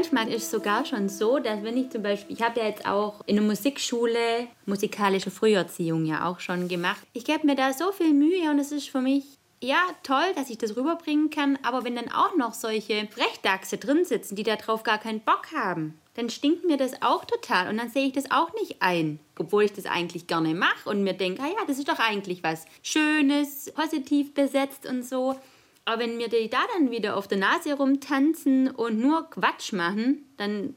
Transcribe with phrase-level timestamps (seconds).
[0.00, 2.86] manchmal ist es sogar schon so, dass wenn ich zum Beispiel, ich habe ja jetzt
[2.86, 7.02] auch in der Musikschule musikalische Früherziehung ja auch schon gemacht.
[7.12, 9.24] Ich gebe mir da so viel Mühe und es ist für mich
[9.62, 14.06] ja, toll, dass ich das rüberbringen kann, aber wenn dann auch noch solche Frechdachse drin
[14.06, 17.90] sitzen, die darauf gar keinen Bock haben, dann stinkt mir das auch total und dann
[17.90, 21.42] sehe ich das auch nicht ein, obwohl ich das eigentlich gerne mache und mir denke,
[21.42, 25.38] ah ja, das ist doch eigentlich was Schönes, positiv besetzt und so.
[25.84, 30.26] Aber wenn mir die da dann wieder auf der Nase rumtanzen und nur Quatsch machen,
[30.36, 30.74] dann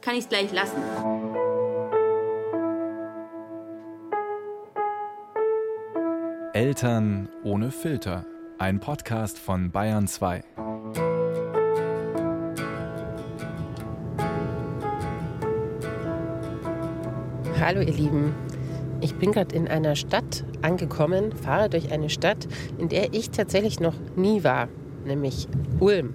[0.00, 0.76] kann ich es gleich lassen.
[6.52, 8.24] Eltern ohne Filter.
[8.58, 10.42] Ein Podcast von Bayern 2.
[17.60, 18.45] Hallo ihr Lieben.
[19.00, 23.78] Ich bin gerade in einer Stadt angekommen, fahre durch eine Stadt, in der ich tatsächlich
[23.78, 24.68] noch nie war,
[25.04, 25.48] nämlich
[25.80, 26.14] Ulm.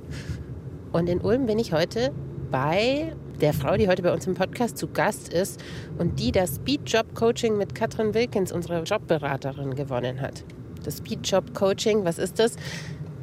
[0.91, 2.11] Und in Ulm bin ich heute
[2.49, 5.61] bei der Frau, die heute bei uns im Podcast zu Gast ist
[5.99, 10.43] und die das Speed Job Coaching mit Katrin Wilkins, unserer Jobberaterin, gewonnen hat.
[10.83, 12.55] Das Speed Job Coaching, was ist das?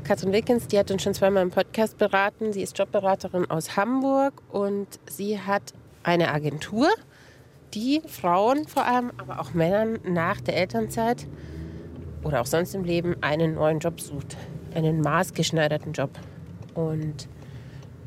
[0.04, 2.52] Katrin Wilkins, die hat uns schon zweimal im Podcast beraten.
[2.52, 6.88] Sie ist Jobberaterin aus Hamburg und sie hat eine Agentur,
[7.74, 11.26] die Frauen vor allem, aber auch Männern nach der Elternzeit
[12.22, 14.36] oder auch sonst im Leben einen neuen Job sucht.
[14.74, 16.10] Einen maßgeschneiderten Job.
[16.74, 17.28] Und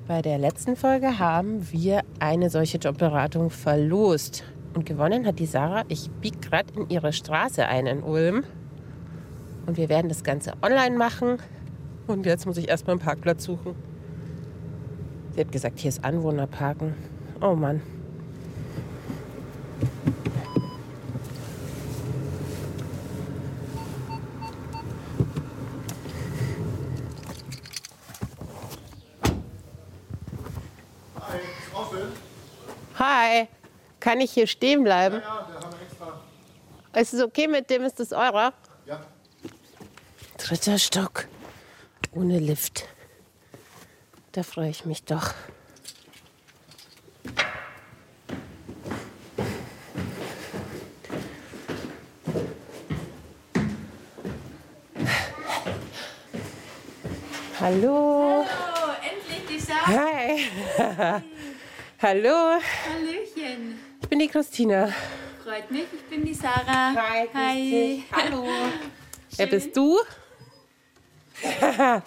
[0.07, 4.43] bei der letzten Folge haben wir eine solche Jobberatung verlost.
[4.73, 5.83] Und gewonnen hat die Sarah.
[5.87, 8.43] Ich biege gerade in ihre Straße ein in Ulm.
[9.65, 11.37] Und wir werden das Ganze online machen.
[12.07, 13.75] Und jetzt muss ich erstmal einen Parkplatz suchen.
[15.33, 16.93] Sie hat gesagt, hier ist Anwohnerparken.
[17.41, 17.81] Oh Mann.
[33.03, 33.47] Hi,
[34.01, 35.21] kann ich hier stehen bleiben?
[35.21, 36.99] Ja, ja, wir haben extra.
[36.99, 37.83] Ist es okay mit dem?
[37.83, 38.53] Ist das eurer?
[38.85, 38.99] Ja.
[40.37, 41.27] Dritter Stock.
[42.13, 42.85] Ohne Lift.
[44.33, 45.33] Da freue ich mich doch.
[57.59, 58.43] Hallo.
[58.49, 59.87] Hallo, endlich die Sarah.
[59.87, 61.21] Hi.
[62.01, 62.59] Hallo.
[62.89, 63.90] Hallöchen.
[64.11, 64.89] Ich bin die Christina.
[65.41, 66.93] Freut mich, ich bin die Sarah.
[66.93, 68.03] Hi, Hi.
[68.11, 68.45] Hallo.
[69.37, 70.01] Wer bist du?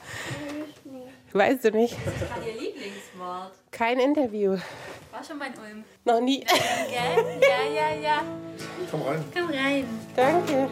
[1.32, 1.96] weißt du nicht.
[2.04, 3.52] Das ist gerade ihr Lieblingswort.
[3.70, 4.50] Kein Interview.
[4.50, 5.82] War schon bei Ulm.
[6.04, 6.40] Noch nie.
[6.44, 7.40] Gell?
[7.40, 8.22] Ja, ja, ja.
[8.90, 9.24] Komm rein.
[9.32, 9.86] Komm rein.
[10.14, 10.68] Danke.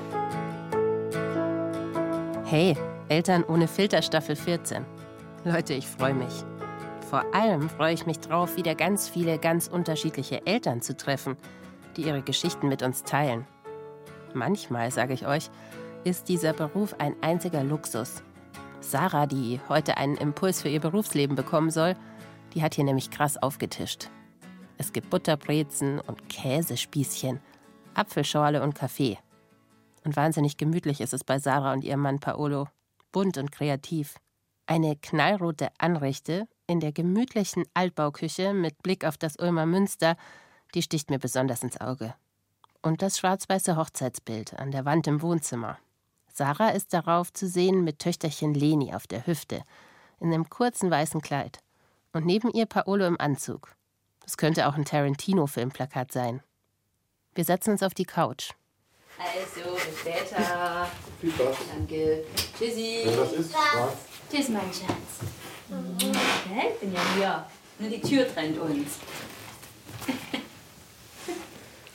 [2.44, 2.76] Hey,
[3.08, 4.84] Eltern ohne Filter Staffel 14.
[5.44, 6.44] Leute, ich freue mich.
[7.12, 11.36] Vor allem freue ich mich drauf, wieder ganz viele ganz unterschiedliche Eltern zu treffen,
[11.94, 13.46] die ihre Geschichten mit uns teilen.
[14.32, 15.50] Manchmal, sage ich euch,
[16.04, 18.22] ist dieser Beruf ein einziger Luxus.
[18.80, 21.96] Sarah, die heute einen Impuls für ihr Berufsleben bekommen soll,
[22.54, 24.08] die hat hier nämlich krass aufgetischt.
[24.78, 27.40] Es gibt Butterbrezen und Käsespießchen,
[27.92, 29.18] Apfelschorle und Kaffee.
[30.02, 32.68] Und wahnsinnig gemütlich ist es bei Sarah und ihrem Mann Paolo.
[33.12, 34.14] Bunt und kreativ.
[34.66, 40.16] Eine knallrote Anrichte in der gemütlichen Altbauküche mit Blick auf das Ulmer Münster,
[40.74, 42.14] die sticht mir besonders ins Auge.
[42.80, 45.78] Und das schwarz-weiße Hochzeitsbild an der Wand im Wohnzimmer.
[46.32, 49.62] Sarah ist darauf zu sehen mit Töchterchen Leni auf der Hüfte,
[50.18, 51.58] in einem kurzen weißen Kleid.
[52.12, 53.74] Und neben ihr Paolo im Anzug.
[54.20, 56.42] Das könnte auch ein Tarantino-Filmplakat sein.
[57.34, 58.50] Wir setzen uns auf die Couch.
[59.18, 60.88] Also, bis später.
[61.20, 61.56] Viel Spaß.
[61.76, 62.24] Danke.
[62.58, 63.02] Tschüssi.
[63.04, 63.54] Wenn das ist,
[64.32, 65.28] Tschüss, mein Schatz.
[65.68, 66.12] Mhm.
[66.56, 67.46] Ja, ich bin ja hier.
[67.78, 68.98] Nur die Tür trennt uns.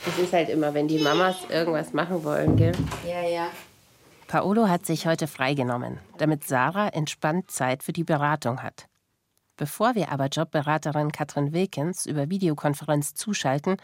[0.05, 2.73] Es ist halt immer, wenn die Mamas irgendwas machen wollen, gell?
[3.07, 3.49] Ja, ja.
[4.27, 8.85] Paolo hat sich heute freigenommen, damit Sarah entspannt Zeit für die Beratung hat.
[9.55, 13.77] Bevor wir aber Jobberaterin Katrin Wilkins über Videokonferenz zuschalten,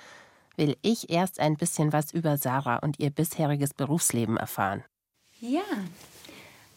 [0.57, 4.83] will ich erst ein bisschen was über Sarah und ihr bisheriges Berufsleben erfahren.
[5.39, 5.63] Ja,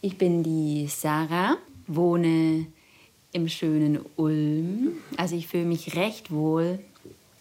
[0.01, 1.57] ich bin die Sarah,
[1.87, 2.67] wohne
[3.33, 4.99] im schönen Ulm.
[5.17, 6.79] Also ich fühle mich recht wohl,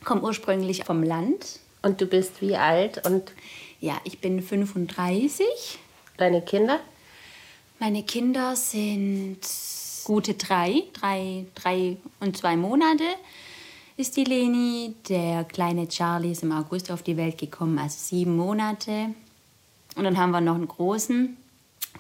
[0.03, 1.59] komme ursprünglich vom Land.
[1.81, 3.31] Und du bist wie alt und
[3.79, 5.45] Ja, ich bin 35.
[6.17, 6.79] deine Kinder?
[7.79, 9.39] Meine Kinder sind
[10.03, 13.03] gute drei, drei, drei und zwei Monate
[13.97, 14.95] ist die Leni.
[15.07, 19.13] Der kleine Charlie ist im August auf die Welt gekommen, also sieben Monate.
[19.95, 21.37] Und dann haben wir noch einen großen,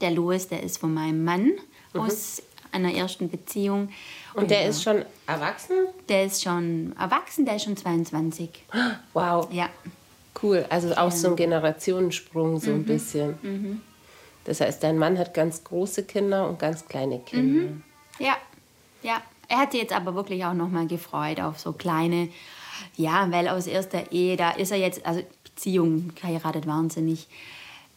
[0.01, 1.51] der Louis, der ist von meinem Mann
[1.95, 3.89] aus einer ersten Beziehung.
[4.33, 5.75] Und der ja, ist schon erwachsen?
[6.09, 8.49] Der ist schon erwachsen, der ist schon 22.
[9.13, 9.47] Wow.
[9.51, 9.69] Ja.
[10.41, 10.65] Cool.
[10.69, 13.81] Also auch so ein Generationensprung, so ein bisschen.
[14.43, 17.73] Das heißt, dein Mann hat ganz große Kinder und ganz kleine Kinder.
[18.19, 18.35] Ja,
[19.01, 19.21] ja.
[19.47, 22.29] Er hat sich jetzt aber wirklich auch nochmal gefreut auf so kleine,
[22.95, 27.27] ja, weil aus erster Ehe, da ist er jetzt, also Beziehung, geheiratet waren sie nicht,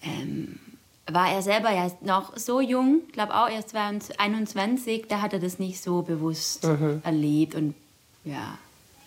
[0.03, 0.59] ähm,
[1.11, 5.39] war er selber ja noch so jung, glaube auch erst 22, 21, da hat er
[5.39, 6.65] das nicht so bewusst
[7.05, 7.75] erlebt und
[8.25, 8.59] ja.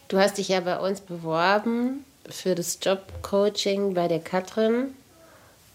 [0.07, 4.93] Du hast dich ja bei uns beworben für das Jobcoaching bei der Katrin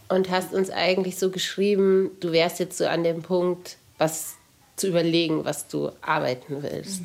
[0.08, 4.34] und hast uns eigentlich so geschrieben, du wärst jetzt so an dem Punkt, was
[4.76, 7.02] zu überlegen, was du arbeiten willst.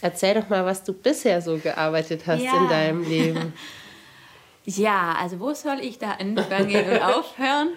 [0.00, 2.56] Erzähl doch mal, was du bisher so gearbeitet hast Ja.
[2.62, 3.52] in deinem Leben.
[4.64, 7.70] Ja, also wo soll ich da anfangen und aufhören?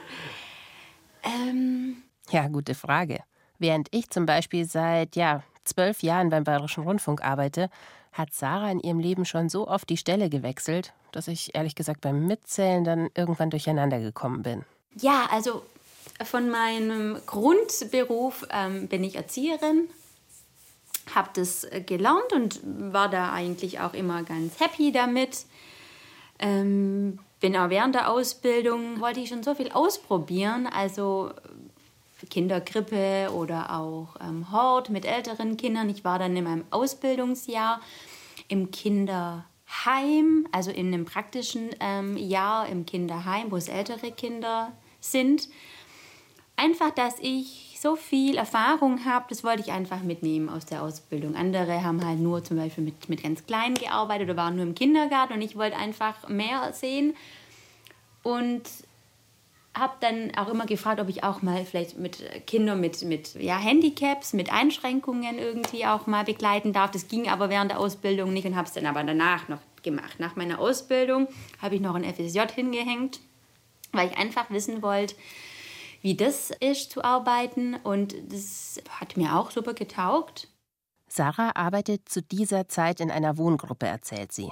[1.23, 3.19] Ähm, Ja, gute Frage.
[3.59, 7.69] Während ich zum Beispiel seit ja, zwölf Jahren beim Bayerischen Rundfunk arbeite,
[8.13, 12.01] hat Sarah in ihrem Leben schon so oft die Stelle gewechselt, dass ich ehrlich gesagt
[12.01, 14.63] beim Mitzählen dann irgendwann durcheinander gekommen bin.
[14.95, 15.63] Ja, also
[16.23, 19.89] von meinem Grundberuf ähm, bin ich Erzieherin,
[21.13, 25.45] habe das gelernt und war da eigentlich auch immer ganz happy damit.
[26.39, 31.31] Ähm, bin auch während der Ausbildung, wollte ich schon so viel ausprobieren, also
[32.23, 35.89] äh, Kinderkrippe oder auch ähm, Hort mit älteren Kindern.
[35.89, 37.79] Ich war dann in meinem Ausbildungsjahr
[38.47, 45.49] im Kinderheim, also in einem praktischen ähm, Jahr im Kinderheim, wo es ältere Kinder sind.
[46.55, 51.35] Einfach, dass ich so viel Erfahrung habe, das wollte ich einfach mitnehmen aus der Ausbildung.
[51.35, 54.75] Andere haben halt nur zum Beispiel mit, mit ganz Kleinen gearbeitet oder waren nur im
[54.75, 57.15] Kindergarten und ich wollte einfach mehr sehen
[58.23, 58.63] und
[59.77, 63.57] habe dann auch immer gefragt, ob ich auch mal vielleicht mit Kindern mit, mit ja,
[63.57, 66.91] Handicaps, mit Einschränkungen irgendwie auch mal begleiten darf.
[66.91, 70.19] Das ging aber während der Ausbildung nicht und habe es dann aber danach noch gemacht.
[70.19, 71.27] Nach meiner Ausbildung
[71.61, 73.19] habe ich noch ein FSJ hingehängt,
[73.91, 75.15] weil ich einfach wissen wollte,
[76.01, 80.47] wie das ist zu arbeiten und das hat mir auch super getaugt.
[81.07, 84.51] Sarah arbeitet zu dieser Zeit in einer Wohngruppe, erzählt sie.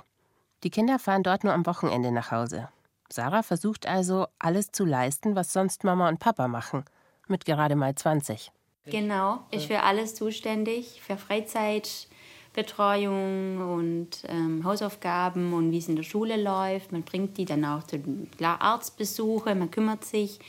[0.64, 2.70] Die Kinder fahren dort nur am Wochenende nach Hause.
[3.12, 6.86] Sarah versucht also, alles zu leisten, was sonst Mama und Papa machen.
[7.28, 8.52] Mit gerade mal 20.
[8.86, 16.04] Genau, ist für alles zuständig, für Freizeitbetreuung und ähm, Hausaufgaben und wie es in der
[16.04, 16.92] Schule läuft.
[16.92, 20.40] Man bringt die dann auch zu den klar, Arztbesuche, man kümmert sich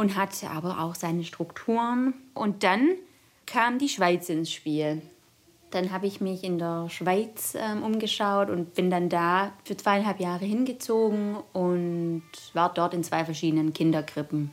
[0.00, 2.14] und hat aber auch seine Strukturen.
[2.32, 2.94] Und dann
[3.44, 5.02] kam die Schweiz ins Spiel.
[5.70, 10.18] Dann habe ich mich in der Schweiz ähm, umgeschaut und bin dann da für zweieinhalb
[10.18, 12.22] Jahre hingezogen und
[12.54, 14.52] war dort in zwei verschiedenen Kinderkrippen.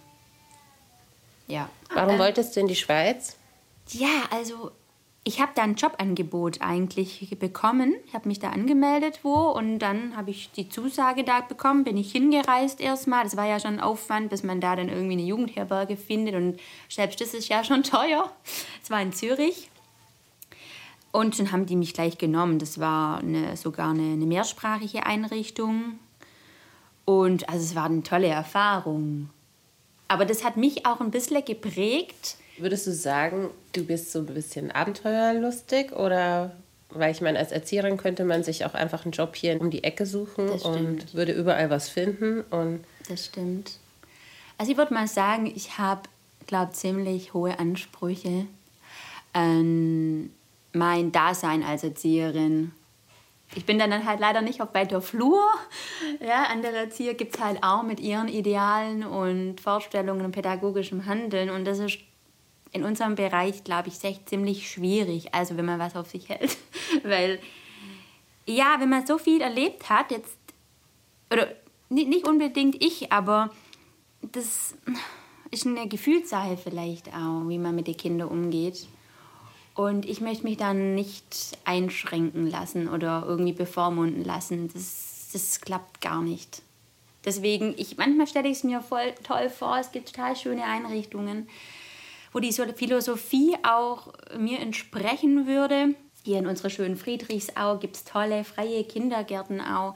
[1.48, 1.70] Ja.
[1.94, 3.38] Warum wolltest du in die Schweiz?
[3.92, 4.72] Ja, also
[5.28, 7.96] ich habe da ein Jobangebot eigentlich bekommen.
[8.06, 11.98] Ich habe mich da angemeldet wo und dann habe ich die Zusage da bekommen, bin
[11.98, 13.26] ich hingereist erstmal.
[13.26, 16.62] Das war ja schon ein Aufwand, bis man da dann irgendwie eine Jugendherberge findet und
[16.88, 18.32] selbst das ist ja schon teuer.
[18.82, 19.70] Es war in Zürich.
[21.12, 22.58] Und dann haben die mich gleich genommen.
[22.58, 26.00] Das war eine, sogar eine, eine mehrsprachige Einrichtung.
[27.04, 29.30] Und also es war eine tolle Erfahrung.
[30.08, 32.38] Aber das hat mich auch ein bisschen geprägt.
[32.58, 36.52] Würdest du sagen, du bist so ein bisschen abenteuerlustig oder
[36.90, 39.84] weil ich meine, als Erzieherin könnte man sich auch einfach einen Job hier um die
[39.84, 43.74] Ecke suchen und würde überall was finden und Das stimmt.
[44.58, 46.04] Also ich würde mal sagen, ich habe,
[46.48, 48.48] glaube ziemlich hohe Ansprüche
[49.34, 50.32] an
[50.74, 52.72] mein Dasein als Erzieherin.
[53.56, 55.42] Ich bin dann halt leider nicht auf weiter Flur.
[56.20, 61.50] Ja, andere Erzieher gibt es halt auch mit ihren Idealen und Vorstellungen und pädagogischem Handeln.
[61.50, 62.00] Und das ist
[62.72, 65.34] in unserem Bereich, glaube ich, echt ziemlich schwierig.
[65.34, 66.58] Also wenn man was auf sich hält.
[67.04, 67.40] Weil,
[68.46, 70.38] ja, wenn man so viel erlebt hat, jetzt
[71.32, 71.48] oder
[71.90, 73.50] nicht, unbedingt ich, aber
[74.22, 74.76] das
[75.52, 78.88] ist eine Gefühlssache vielleicht auch, wie man mit den Kindern umgeht.
[79.74, 84.70] Und ich möchte mich dann nicht einschränken lassen oder irgendwie bevormunden lassen.
[84.74, 86.62] Das, das klappt gar nicht.
[87.24, 91.48] Deswegen, ich, manchmal stelle ich es mir voll toll vor, es gibt total schöne Einrichtungen,
[92.38, 95.96] wo die so Philosophie auch mir entsprechen würde.
[96.24, 99.96] Hier in unserer schönen Friedrichsau gibt es tolle freie Kindergärten auch.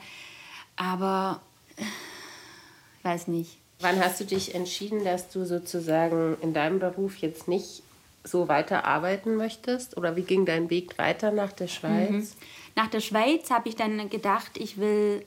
[0.76, 1.40] Aber
[1.78, 3.60] ich weiß nicht.
[3.80, 7.84] wann hast du dich entschieden, dass du sozusagen in deinem Beruf jetzt nicht
[8.24, 12.36] so weiter arbeiten möchtest oder wie ging dein Weg weiter nach der Schweiz?
[12.76, 15.24] Nach der Schweiz habe ich dann gedacht, ich will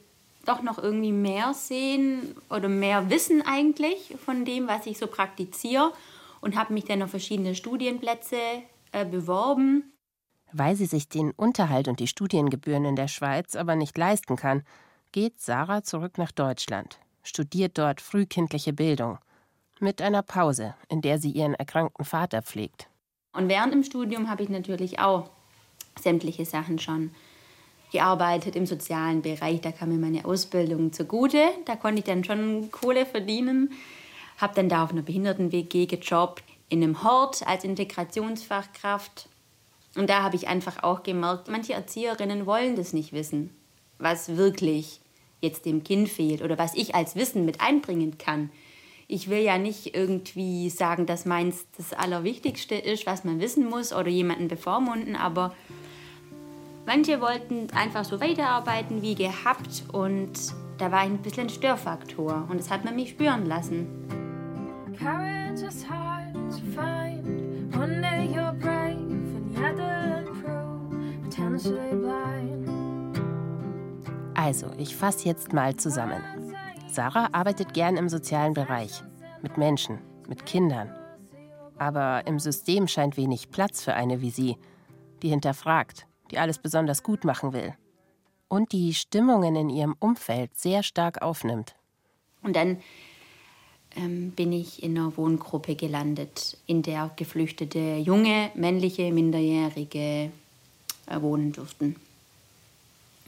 [0.46, 5.92] doch noch irgendwie mehr sehen oder mehr wissen eigentlich von dem, was ich so praktiziere
[6.44, 8.36] und habe mich dann auf verschiedene Studienplätze
[8.92, 9.94] äh, beworben.
[10.52, 14.62] Weil sie sich den Unterhalt und die Studiengebühren in der Schweiz aber nicht leisten kann,
[15.10, 19.18] geht Sarah zurück nach Deutschland, studiert dort frühkindliche Bildung.
[19.80, 22.88] Mit einer Pause, in der sie ihren erkrankten Vater pflegt.
[23.32, 25.30] Und während dem Studium habe ich natürlich auch
[25.98, 27.10] sämtliche Sachen schon
[27.90, 29.62] gearbeitet im sozialen Bereich.
[29.62, 31.42] Da kam mir meine Ausbildung zugute.
[31.64, 33.70] Da konnte ich dann schon Kohle verdienen.
[34.38, 39.28] Habe dann da auf einer Behinderten-WG gejobbt, in einem Hort als Integrationsfachkraft.
[39.96, 43.50] Und da habe ich einfach auch gemerkt, manche Erzieherinnen wollen das nicht wissen,
[43.98, 45.00] was wirklich
[45.40, 48.50] jetzt dem Kind fehlt oder was ich als Wissen mit einbringen kann.
[49.06, 53.92] Ich will ja nicht irgendwie sagen, dass meins das Allerwichtigste ist, was man wissen muss
[53.92, 55.54] oder jemanden bevormunden, aber
[56.86, 60.32] manche wollten einfach so weiterarbeiten wie gehabt und
[60.78, 63.86] da war ein bisschen Störfaktor und das hat man mich spüren lassen.
[64.98, 67.74] Courage is hard to find.
[67.74, 70.90] One day you're brave and the other cruel,
[71.22, 72.68] potentially blind.
[74.34, 76.22] Also, ich fasse jetzt mal zusammen.
[76.88, 79.02] Sarah arbeitet gern im sozialen Bereich,
[79.42, 80.90] mit Menschen, mit Kindern.
[81.78, 84.56] Aber im System scheint wenig Platz für eine wie sie,
[85.22, 87.74] die hinterfragt, die alles besonders gut machen will
[88.54, 91.74] und die Stimmungen in ihrem Umfeld sehr stark aufnimmt.
[92.42, 92.78] Und dann
[93.96, 100.30] ähm, bin ich in einer Wohngruppe gelandet, in der geflüchtete junge, männliche, Minderjährige
[101.06, 101.96] äh, wohnen durften.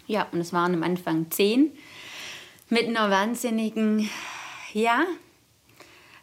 [0.07, 1.73] Ja, und es waren am Anfang zehn
[2.69, 4.09] mit einer wahnsinnigen,
[4.73, 5.05] ja,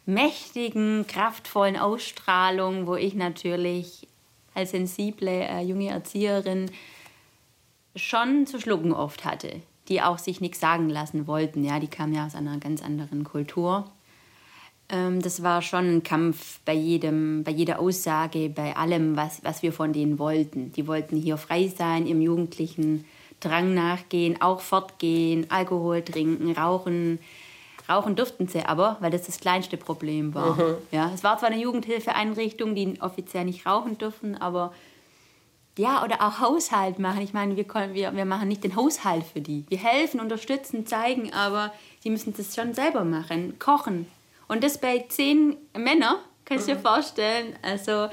[0.06, 4.06] mächtigen, kraftvollen Ausstrahlung, wo ich natürlich
[4.54, 6.70] als sensible äh, junge Erzieherin
[7.96, 11.64] schon zu schlucken oft hatte, die auch sich nichts sagen lassen wollten.
[11.64, 13.90] Ja, die kamen ja aus einer ganz anderen Kultur.
[14.88, 19.62] Ähm, das war schon ein Kampf bei jedem, bei jeder Aussage, bei allem, was, was
[19.62, 20.72] wir von denen wollten.
[20.72, 23.04] Die wollten hier frei sein, im jugendlichen
[23.40, 27.18] Drang nachgehen, auch fortgehen, Alkohol trinken, rauchen.
[27.88, 30.56] Rauchen durften sie aber, weil das das kleinste Problem war.
[30.56, 30.76] Mhm.
[30.90, 34.72] Ja, es war zwar eine Jugendhilfeeinrichtung, die offiziell nicht rauchen dürfen, aber
[35.76, 37.22] ja, oder auch Haushalt machen.
[37.22, 39.64] Ich meine, wir, wir, wir machen nicht den Haushalt für die.
[39.68, 41.72] Wir helfen, unterstützen, zeigen, aber
[42.04, 43.58] die müssen das schon selber machen.
[43.58, 44.06] Kochen.
[44.46, 46.82] Und das bei zehn Männern, kannst du dir mhm.
[46.82, 47.56] vorstellen.
[47.62, 48.08] Also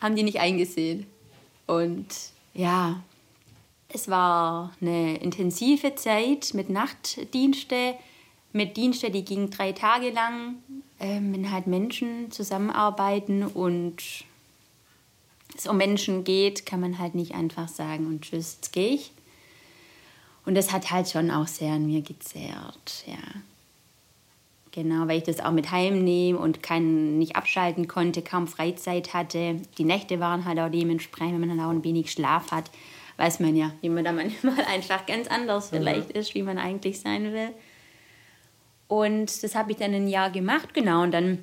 [0.00, 1.06] haben die nicht eingesehen.
[1.66, 2.06] Und
[2.54, 3.02] ja,
[3.88, 7.94] es war eine intensive Zeit mit Nachtdienste,
[8.52, 10.56] mit Dienste, die gingen drei Tage lang,
[10.98, 14.02] äh, wenn halt Menschen zusammenarbeiten und
[15.58, 19.12] es um Menschen geht, kann man halt nicht einfach sagen und tschüss, jetzt gehe ich.
[20.44, 23.40] Und das hat halt schon auch sehr an mir gezehrt, ja.
[24.70, 29.56] Genau, weil ich das auch mit heimnehme und kein, nicht abschalten konnte, kaum Freizeit hatte.
[29.78, 32.70] Die Nächte waren halt auch dementsprechend, wenn man dann auch ein wenig Schlaf hat,
[33.16, 35.78] weiß man ja, wie man da manchmal einfach ganz anders mhm.
[35.78, 37.50] vielleicht ist, wie man eigentlich sein will.
[38.86, 41.02] Und das habe ich dann ein Jahr gemacht, genau.
[41.02, 41.42] Und dann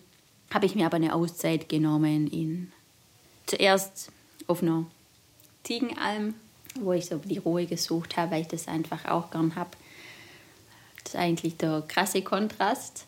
[0.54, 2.72] habe ich mir aber eine Auszeit genommen in
[3.46, 4.12] zuerst
[4.48, 4.86] auf einer
[5.64, 6.36] Ziegenalm,
[6.80, 9.72] wo ich so die Ruhe gesucht habe, weil ich das einfach auch gern habe.
[11.04, 13.06] Das ist eigentlich der krasse Kontrast.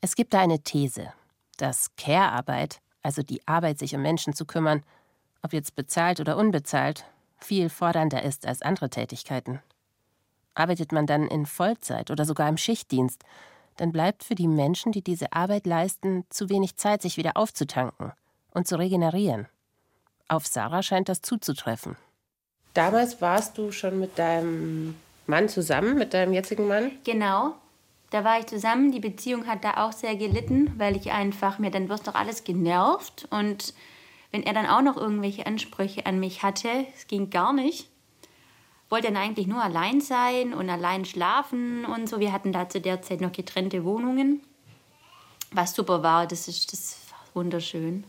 [0.00, 1.12] Es gibt da eine These,
[1.56, 4.82] dass Care-Arbeit, also die Arbeit, sich um Menschen zu kümmern,
[5.42, 7.04] ob jetzt bezahlt oder unbezahlt,
[7.38, 9.60] viel fordernder ist als andere Tätigkeiten.
[10.54, 13.24] Arbeitet man dann in Vollzeit oder sogar im Schichtdienst,
[13.76, 18.12] dann bleibt für die Menschen, die diese Arbeit leisten, zu wenig Zeit, sich wieder aufzutanken
[18.52, 19.48] und zu regenerieren.
[20.28, 21.96] Auf Sarah scheint das zuzutreffen.
[22.74, 24.94] Damals warst du schon mit deinem
[25.26, 26.92] Mann zusammen, mit deinem jetzigen Mann?
[27.04, 27.54] Genau.
[28.10, 28.92] Da war ich zusammen.
[28.92, 32.44] Die Beziehung hat da auch sehr gelitten, weil ich einfach mir dann wird doch alles
[32.44, 33.74] genervt und
[34.32, 37.88] wenn er dann auch noch irgendwelche Ansprüche an mich hatte, es ging gar nicht,
[38.88, 42.20] wollte dann eigentlich nur allein sein und allein schlafen und so.
[42.20, 44.40] Wir hatten da zu der Zeit noch getrennte Wohnungen,
[45.52, 46.26] was super war.
[46.26, 48.04] Das ist das war wunderschön.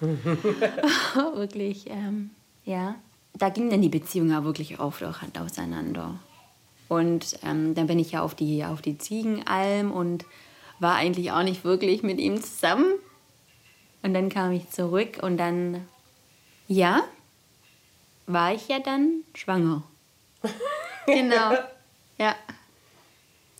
[1.34, 2.30] wirklich, ähm,
[2.64, 2.96] ja.
[3.34, 6.18] Da ging dann die Beziehung ja wirklich oft auch auseinander.
[6.88, 10.24] Und ähm, dann bin ich ja auf die, auf die Ziegenalm und
[10.78, 12.94] war eigentlich auch nicht wirklich mit ihm zusammen.
[14.02, 15.86] Und dann kam ich zurück und dann,
[16.68, 17.02] ja,
[18.26, 19.82] war ich ja dann schwanger.
[21.06, 21.52] genau,
[22.18, 22.34] ja,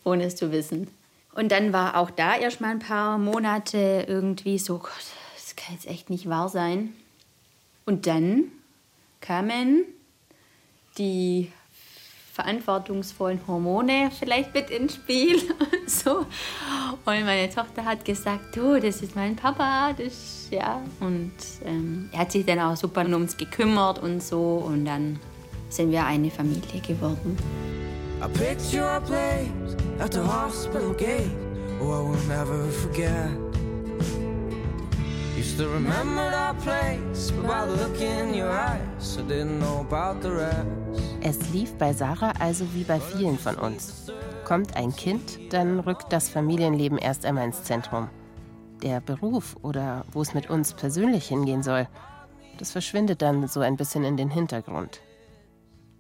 [0.05, 0.89] ohne es zu wissen.
[1.35, 4.93] Und dann war auch da erst mal ein paar Monate irgendwie so, Gott,
[5.57, 6.93] das kann jetzt echt nicht wahr sein.
[7.85, 8.45] Und dann
[9.21, 9.85] kamen
[10.99, 11.51] die
[12.33, 16.19] verantwortungsvollen Hormone vielleicht mit ins Spiel und so.
[16.19, 20.83] Und meine Tochter hat gesagt, du, das ist mein Papa, das ja.
[21.01, 21.33] Und
[21.65, 24.63] ähm, er hat sich dann auch super um uns gekümmert und so.
[24.67, 25.19] Und dann
[25.71, 27.37] sind wir eine Familie geworden.
[28.23, 31.31] I picture a place at the hospital gate,
[31.81, 33.46] oh I will never forget.
[35.57, 40.29] To remember that place, by the look in your eyes, I didn't know about the
[40.31, 40.67] rest.
[41.23, 44.13] Es lief bei Sarah also wie bei vielen von uns.
[44.45, 48.11] Kommt ein Kind, dann rückt das Familienleben erst einmal ins Zentrum.
[48.83, 51.89] Der Beruf oder wo es mit uns persönlich hingehen soll,
[52.59, 55.01] das verschwindet dann so ein bisschen in den Hintergrund.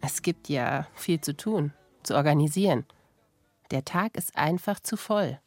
[0.02, 1.72] Es gibt ja viel zu tun,
[2.02, 2.84] zu organisieren.
[3.70, 5.38] Der Tag ist einfach zu voll.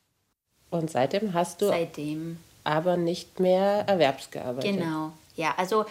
[0.71, 2.37] Und seitdem hast du seitdem.
[2.63, 4.77] Aber nicht mehr erwerbsgearbeitet.
[4.77, 5.53] Genau, ja.
[5.57, 5.85] Also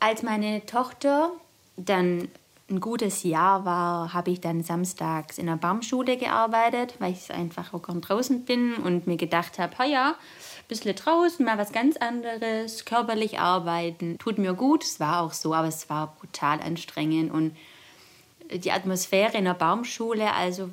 [0.00, 1.30] als meine Tochter
[1.76, 2.28] dann
[2.70, 7.72] ein gutes Jahr war, habe ich dann samstags in der Baumschule gearbeitet, weil ich einfach
[7.72, 11.96] auch gern draußen bin und mir gedacht habe, ja, ein bisschen draußen, mal was ganz
[11.96, 14.84] anderes, körperlich arbeiten, tut mir gut.
[14.84, 17.56] Es war auch so, aber es war brutal anstrengend und
[18.52, 20.70] die Atmosphäre in der Baumschule, also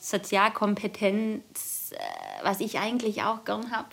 [0.00, 3.88] Sozialkompetenz, äh, was ich eigentlich auch gern habe.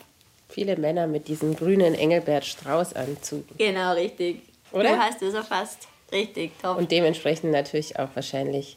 [0.60, 3.46] Viele Männer mit diesem grünen Engelbert Strauß-Anzug.
[3.58, 4.42] Genau, richtig.
[4.74, 4.90] Oder?
[4.90, 5.88] Du hast es erfasst.
[6.12, 6.78] Richtig, top.
[6.78, 8.76] Und dementsprechend natürlich auch wahrscheinlich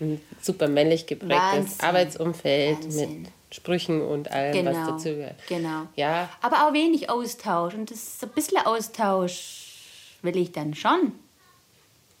[0.00, 1.80] ein super männlich geprägtes Wahnsinn.
[1.86, 3.22] Arbeitsumfeld Wahnsinn.
[3.22, 4.72] mit Sprüchen und allem, genau.
[4.72, 5.36] was dazu gehört.
[5.46, 5.86] Genau.
[5.94, 6.28] Ja.
[6.42, 7.74] Aber auch wenig Austausch.
[7.74, 11.12] Und das ein bisschen Austausch will ich dann schon.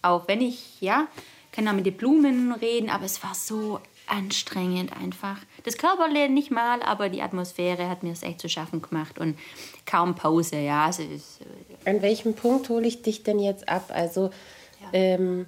[0.02, 1.08] Auch wenn ich, ja,
[1.50, 5.38] kann auch mit den Blumen reden, aber es war so anstrengend einfach.
[5.64, 9.38] Das Körperliche nicht mal, aber die Atmosphäre hat mir es echt zu schaffen gemacht und
[9.86, 10.86] kaum Pause, ja.
[10.86, 11.02] Also,
[11.84, 13.90] An welchem Punkt hole ich dich denn jetzt ab?
[13.92, 14.30] Also,
[14.80, 14.88] ja.
[14.92, 15.46] ähm,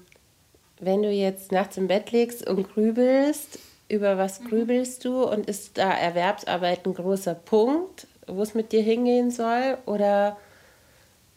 [0.81, 3.59] wenn du jetzt nachts im Bett liegst und grübelst,
[3.89, 4.49] über was mhm.
[4.49, 9.79] grübelst du und ist da Erwerbsarbeit ein großer Punkt, wo es mit dir hingehen soll?
[9.87, 10.37] Oder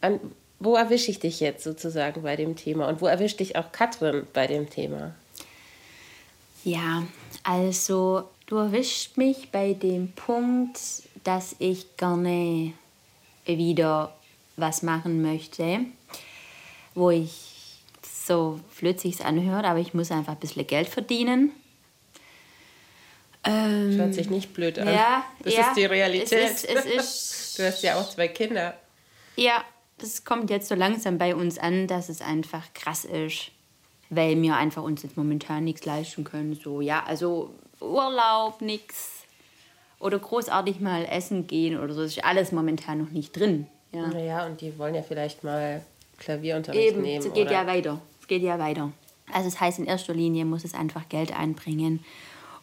[0.00, 0.20] an,
[0.58, 4.26] wo erwische ich dich jetzt sozusagen bei dem Thema und wo erwischt dich auch Katrin
[4.32, 5.14] bei dem Thema?
[6.64, 7.04] Ja,
[7.42, 10.78] also du erwischt mich bei dem Punkt,
[11.24, 12.72] dass ich gerne
[13.46, 14.12] wieder
[14.56, 15.80] was machen möchte,
[16.94, 21.52] wo ich so flüssig anhört, aber ich muss einfach ein bisschen Geld verdienen.
[23.44, 24.88] Ähm, Hört sich nicht blöd an.
[24.88, 26.32] Ja, das ja, ist die Realität.
[26.32, 28.74] Es ist, es ist, du hast ja auch zwei Kinder.
[29.36, 29.64] Ja,
[29.98, 33.52] das kommt jetzt so langsam bei uns an, dass es einfach krass ist
[34.10, 36.54] weil wir einfach uns jetzt momentan nichts leisten können.
[36.54, 39.24] So, ja, also Urlaub, nichts.
[39.98, 42.02] Oder großartig mal essen gehen oder so.
[42.02, 43.66] Das ist alles momentan noch nicht drin.
[43.92, 44.06] Ja.
[44.06, 45.82] Naja, und die wollen ja vielleicht mal
[46.18, 47.26] Klavierunterricht Eben, nehmen.
[47.26, 47.52] Es geht oder?
[47.52, 48.00] ja weiter.
[48.20, 48.92] Es geht ja weiter.
[49.32, 52.04] Also das heißt, in erster Linie muss es einfach Geld einbringen.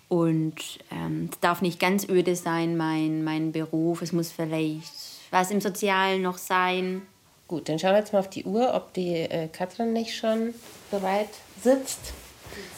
[0.09, 4.01] Und ähm, es darf nicht ganz öde sein, mein, mein Beruf.
[4.01, 4.91] Es muss vielleicht
[5.31, 7.01] was im Sozialen noch sein.
[7.47, 10.53] Gut, dann schauen wir jetzt mal auf die Uhr, ob die äh, Katrin nicht schon
[10.91, 11.29] bereit
[11.61, 12.13] sitzt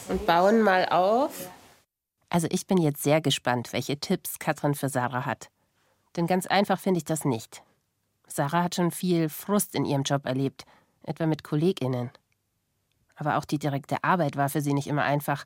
[0.08, 1.48] und bauen mal auf.
[2.30, 5.50] Also ich bin jetzt sehr gespannt, welche Tipps Katrin für Sarah hat.
[6.16, 7.62] Denn ganz einfach finde ich das nicht.
[8.26, 10.64] Sarah hat schon viel Frust in ihrem Job erlebt,
[11.02, 12.10] etwa mit KollegInnen.
[13.16, 15.44] Aber auch die direkte Arbeit war für sie nicht immer einfach.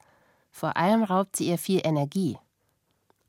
[0.50, 2.38] Vor allem raubt sie ihr viel Energie.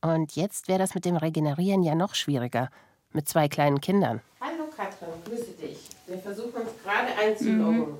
[0.02, 2.70] Und jetzt wäre das mit dem Regenerieren ja noch schwieriger,
[3.12, 4.22] mit zwei kleinen Kindern.
[4.41, 5.89] Hallo Katrin, grüße dich.
[6.06, 7.80] Wir versuchen uns gerade einzuloggen.
[7.80, 7.98] Mhm.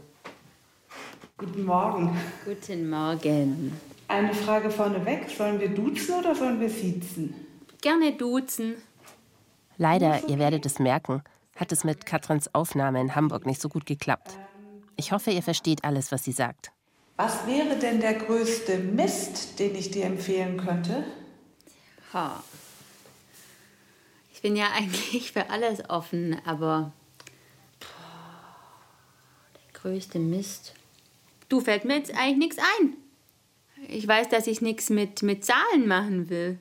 [1.38, 2.18] Guten Morgen.
[2.46, 3.95] Guten Morgen.
[4.08, 5.30] Eine Frage vorneweg.
[5.30, 7.34] Sollen wir duzen oder sollen wir siezen?
[7.82, 8.76] Gerne duzen.
[9.78, 11.22] Leider, ihr werdet es merken,
[11.56, 14.38] hat es mit Katrins Aufnahme in Hamburg nicht so gut geklappt.
[14.96, 16.72] Ich hoffe, ihr versteht alles, was sie sagt.
[17.18, 21.04] Was wäre denn der größte Mist, den ich dir empfehlen könnte?
[22.14, 22.44] Ha.
[24.34, 26.92] Ich bin ja eigentlich für alles offen, aber
[29.56, 30.74] der größte Mist.
[31.50, 32.96] Du fällt mir jetzt eigentlich nichts ein.
[33.88, 36.60] Ich weiß, dass ich nichts mit, mit Zahlen machen will.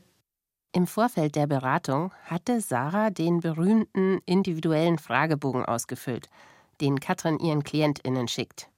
[0.73, 6.29] Im Vorfeld der Beratung hatte Sarah den berühmten individuellen Fragebogen ausgefüllt,
[6.81, 8.69] den Katrin ihren KlientInnen schickt.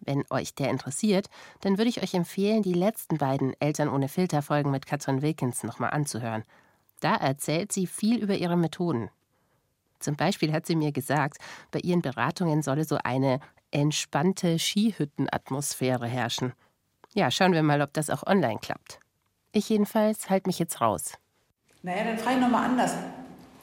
[0.00, 1.28] Wenn euch der interessiert,
[1.60, 5.62] dann würde ich euch empfehlen, die letzten beiden Eltern ohne Filter Folgen mit Katrin Wilkins
[5.62, 6.44] nochmal anzuhören.
[7.00, 9.10] Da erzählt sie viel über ihre Methoden.
[10.00, 11.36] Zum Beispiel hat sie mir gesagt,
[11.70, 16.54] bei ihren Beratungen solle so eine entspannte Skihüttenatmosphäre herrschen.
[17.12, 19.00] Ja, schauen wir mal, ob das auch online klappt.
[19.52, 21.14] Ich jedenfalls halte mich jetzt raus.
[21.82, 22.94] Naja, dann frage ich nochmal anders.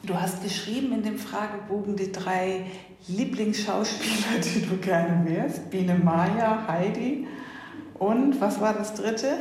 [0.04, 2.66] Du hast geschrieben in dem Fragebogen die drei
[3.08, 5.70] Lieblingsschauspieler, die du gerne wärst.
[5.70, 7.28] Biene Maya, Heidi
[7.96, 9.40] Und was war das dritte?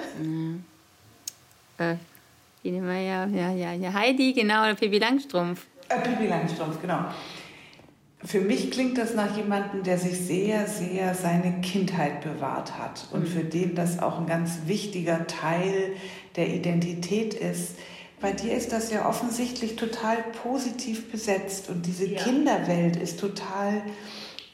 [1.79, 1.97] Äh,
[2.63, 5.67] die nehmen wir ja, ja, ja, ja, Heidi, genau, oder Pippi Langstrumpf.
[5.89, 7.07] Äh, Pippi Langstrumpf, genau.
[8.27, 13.29] Für mich klingt das nach jemandem, der sich sehr, sehr seine Kindheit bewahrt hat und
[13.29, 15.93] für den das auch ein ganz wichtiger Teil
[16.35, 17.77] der Identität ist.
[18.21, 22.21] Bei dir ist das ja offensichtlich total positiv besetzt und diese Ja.
[22.21, 23.83] Kinderwelt ist total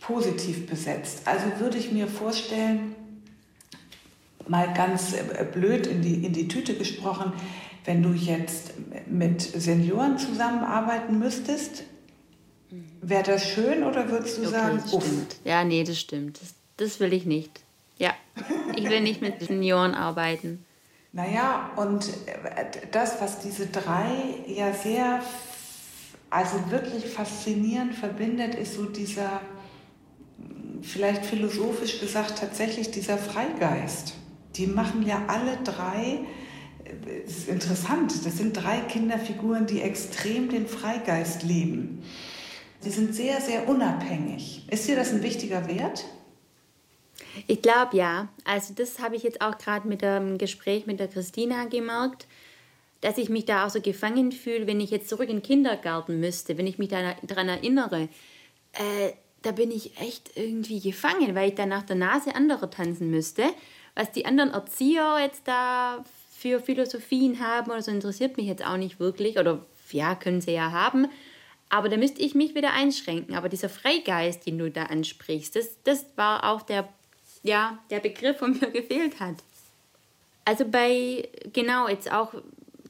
[0.01, 1.23] positiv besetzt.
[1.25, 2.95] Also würde ich mir vorstellen,
[4.47, 7.33] mal ganz äh, blöd in die, in die Tüte gesprochen,
[7.87, 8.75] wenn du jetzt
[9.07, 11.85] mit Senioren zusammenarbeiten müsstest,
[13.01, 15.37] wäre das schön oder würdest du Okay, sagen, das uff, stimmt.
[15.45, 16.41] Ja, nee, das stimmt.
[16.41, 17.61] Das, das will ich nicht.
[17.99, 18.15] Ja,
[18.77, 20.65] ich will nicht mit Senioren arbeiten.
[21.13, 24.07] Naja, und äh, das, was diese drei
[24.47, 25.23] ja sehr,
[26.31, 29.43] also wirklich faszinierend verbindet, ist so dieser,
[30.39, 34.15] mh, vielleicht philosophisch gesagt, tatsächlich dieser Freigeist.
[34.57, 36.21] Die machen ja alle drei,
[36.85, 42.03] äh, es ist interessant, das sind drei Kinderfiguren, die extrem den Freigeist leben.
[42.83, 44.65] Sie sind sehr, sehr unabhängig.
[44.69, 46.05] Ist dir das ein wichtiger Wert?
[47.47, 48.29] Ich glaube ja.
[48.45, 52.27] Also das habe ich jetzt auch gerade mit dem Gespräch mit der Christina gemerkt,
[53.01, 56.19] dass ich mich da auch so gefangen fühle, wenn ich jetzt zurück in den Kindergarten
[56.19, 58.09] müsste, wenn ich mich daran erinnere.
[58.73, 63.11] Äh, da bin ich echt irgendwie gefangen, weil ich dann nach der Nase anderer tanzen
[63.11, 63.45] müsste.
[63.95, 66.05] Was die anderen Erzieher jetzt da
[66.37, 69.39] für Philosophien haben oder so, interessiert mich jetzt auch nicht wirklich.
[69.39, 71.07] Oder ja, können sie ja haben.
[71.73, 73.35] Aber da müsste ich mich wieder einschränken.
[73.35, 76.87] Aber dieser Freigeist, den du da ansprichst, das, das war auch der,
[77.43, 79.37] ja, der Begriff, der mir gefehlt hat.
[80.45, 82.35] Also bei, genau, jetzt auch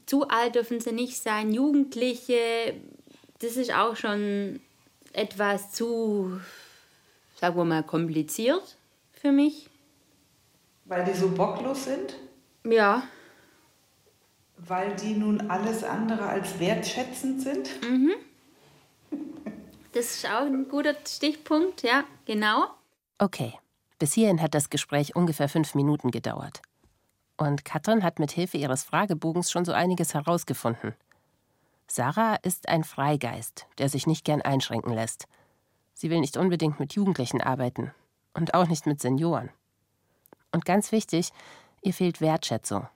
[0.05, 2.73] zu alt dürfen sie nicht sein, Jugendliche,
[3.39, 4.59] das ist auch schon
[5.13, 6.41] etwas zu,
[7.39, 8.75] sagen wir mal, kompliziert
[9.13, 9.69] für mich.
[10.83, 12.17] Weil die so bocklos sind?
[12.65, 13.03] Ja,
[14.57, 17.69] Weil die nun alles andere als wertschätzend sind?
[19.93, 22.65] Das ist auch ein guter Stichpunkt, ja, genau.
[23.19, 23.53] Okay,
[23.99, 26.61] bis hierhin hat das Gespräch ungefähr fünf Minuten gedauert.
[27.37, 30.93] Und Katrin hat mit Hilfe ihres Fragebogens schon so einiges herausgefunden.
[31.87, 35.25] Sarah ist ein Freigeist, der sich nicht gern einschränken lässt.
[35.93, 37.93] Sie will nicht unbedingt mit Jugendlichen arbeiten
[38.33, 39.49] und auch nicht mit Senioren.
[40.51, 41.29] Und ganz wichtig,
[41.81, 42.87] ihr fehlt Wertschätzung.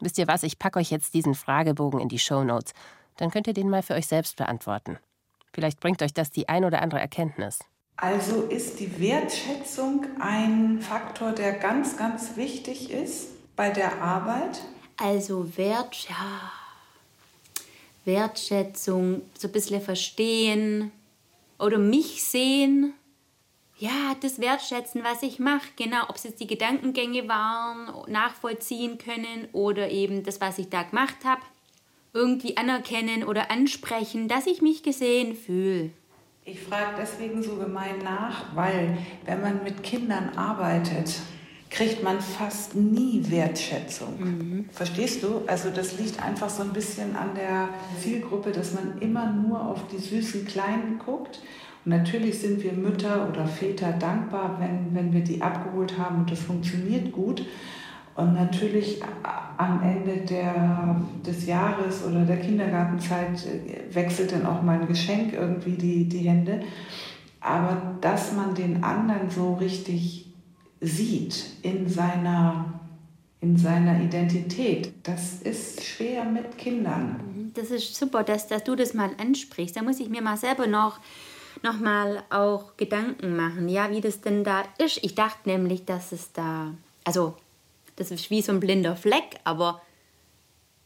[0.00, 2.72] Wisst ihr was, ich packe euch jetzt diesen Fragebogen in die Shownotes.
[3.16, 4.98] Dann könnt ihr den mal für euch selbst beantworten.
[5.52, 7.58] Vielleicht bringt euch das die ein oder andere Erkenntnis.
[7.96, 14.62] Also ist die Wertschätzung ein Faktor, der ganz, ganz wichtig ist bei der Arbeit?
[14.96, 16.50] Also Wert, ja,
[18.04, 20.92] Wertschätzung, so ein bisschen verstehen
[21.58, 22.94] oder mich sehen.
[23.78, 29.48] Ja, das Wertschätzen, was ich mache, genau, ob es jetzt die Gedankengänge waren, nachvollziehen können
[29.52, 31.40] oder eben das, was ich da gemacht habe,
[32.12, 35.90] irgendwie anerkennen oder ansprechen, dass ich mich gesehen fühle.
[36.44, 41.20] Ich frage deswegen so gemein nach, weil wenn man mit Kindern arbeitet,
[41.70, 44.66] kriegt man fast nie Wertschätzung.
[44.72, 45.42] Verstehst du?
[45.46, 47.68] Also das liegt einfach so ein bisschen an der
[48.00, 51.40] Zielgruppe, dass man immer nur auf die süßen Kleinen guckt.
[51.84, 56.30] Und natürlich sind wir Mütter oder Väter dankbar, wenn, wenn wir die abgeholt haben und
[56.30, 57.46] das funktioniert gut.
[58.16, 59.00] Und natürlich
[59.56, 65.32] am Ende der, des Jahres oder der Kindergartenzeit äh, wechselt dann auch mal ein Geschenk
[65.32, 66.62] irgendwie die, die Hände.
[67.40, 70.26] Aber dass man den anderen so richtig
[70.80, 72.80] sieht in seiner,
[73.40, 77.52] in seiner Identität, das ist schwer mit Kindern.
[77.54, 79.76] Das ist super, dass, dass du das mal ansprichst.
[79.76, 81.00] Da muss ich mir mal selber noch,
[81.62, 85.00] noch mal auch Gedanken machen, ja, wie das denn da ist.
[85.02, 86.72] Ich dachte nämlich, dass es da,
[87.04, 87.34] also
[88.00, 89.82] das ist wie so ein blinder Fleck, aber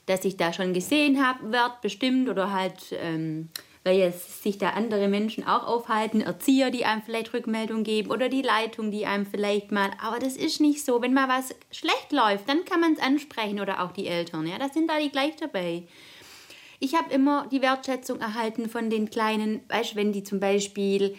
[0.06, 3.48] dass ich da schon gesehen habe, wird bestimmt oder halt, ähm,
[3.84, 8.28] weil jetzt sich da andere Menschen auch aufhalten, Erzieher, die einem vielleicht Rückmeldung geben oder
[8.28, 11.00] die Leitung, die einem vielleicht mal, aber das ist nicht so.
[11.00, 14.58] Wenn mal was schlecht läuft, dann kann man es ansprechen oder auch die Eltern, ja,
[14.58, 15.84] da sind da die gleich dabei.
[16.80, 21.16] Ich habe immer die Wertschätzung erhalten von den Kleinen, weißt wenn die zum Beispiel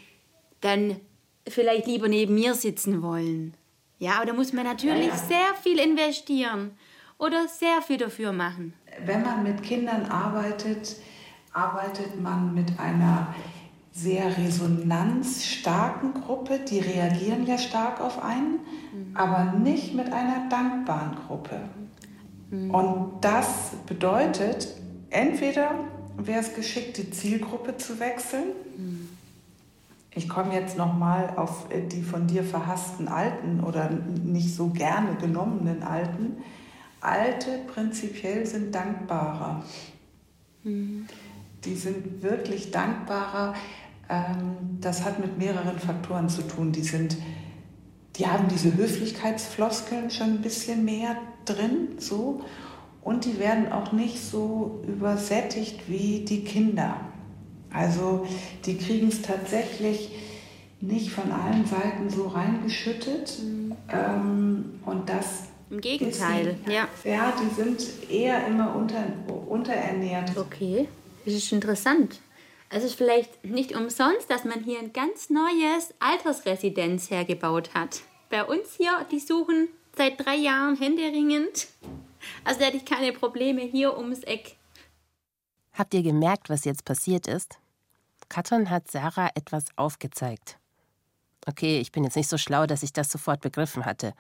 [0.62, 0.99] dann
[1.47, 3.55] vielleicht lieber neben mir sitzen wollen.
[3.99, 6.71] Ja, aber da muss man natürlich sehr viel investieren
[7.17, 8.73] oder sehr viel dafür machen.
[9.05, 10.97] Wenn man mit Kindern arbeitet,
[11.53, 13.34] arbeitet man mit einer
[13.91, 18.60] sehr resonanzstarken Gruppe, die reagieren ja stark auf einen,
[19.13, 21.62] aber nicht mit einer dankbaren Gruppe.
[22.51, 24.67] Und das bedeutet,
[25.10, 25.71] entweder
[26.17, 28.49] wäre es geschickt, die Zielgruppe zu wechseln,
[30.17, 33.89] Ich komme jetzt nochmal auf äh, die von dir verhassten Alten oder
[34.23, 36.38] nicht so gerne genommenen Alten.
[37.01, 39.63] Alte prinzipiell sind dankbarer.
[40.63, 41.06] Mhm.
[41.65, 43.56] Die sind wirklich dankbarer.
[44.08, 46.71] Ähm, das hat mit mehreren Faktoren zu tun.
[46.71, 47.17] Die sind,
[48.15, 52.41] die haben diese Höflichkeitsfloskeln schon ein bisschen mehr drin, so.
[53.01, 56.95] Und die werden auch nicht so übersättigt wie die Kinder.
[57.76, 58.26] Also
[58.66, 60.10] die kriegen es tatsächlich
[60.82, 63.40] nicht von allen Seiten so reingeschüttet.
[63.42, 63.76] Mhm.
[63.90, 65.44] Ähm, und das.
[65.70, 66.88] Im Gegenteil, die, ja.
[67.04, 69.04] Ja, die sind eher immer unter,
[69.48, 70.38] unterernährt.
[70.38, 70.88] Okay,
[71.26, 72.20] das ist interessant.
[72.70, 78.02] Es ist vielleicht nicht umsonst, dass man hier ein ganz neues Altersresidenz hergebaut hat.
[78.30, 81.68] Bei uns hier, die suchen seit drei Jahren händeringend.
[82.44, 84.58] Also da hätte ich keine Probleme hier ums Eck.
[85.74, 87.58] Habt ihr gemerkt, was jetzt passiert ist?
[88.30, 90.60] Katrin hat Sarah etwas aufgezeigt.
[91.48, 94.14] Okay, ich bin jetzt nicht so schlau, dass ich das sofort begriffen hatte.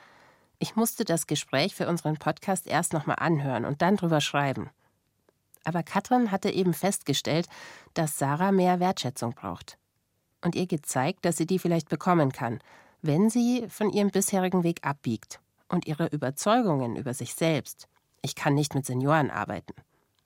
[0.59, 4.69] Ich musste das Gespräch für unseren Podcast erst nochmal anhören und dann drüber schreiben.
[5.63, 7.47] Aber Katrin hatte eben festgestellt,
[7.95, 9.77] dass Sarah mehr Wertschätzung braucht.
[10.41, 12.59] Und ihr gezeigt, dass sie die vielleicht bekommen kann,
[13.01, 17.87] wenn sie von ihrem bisherigen Weg abbiegt und ihre Überzeugungen über sich selbst,
[18.21, 19.73] ich kann nicht mit Senioren arbeiten,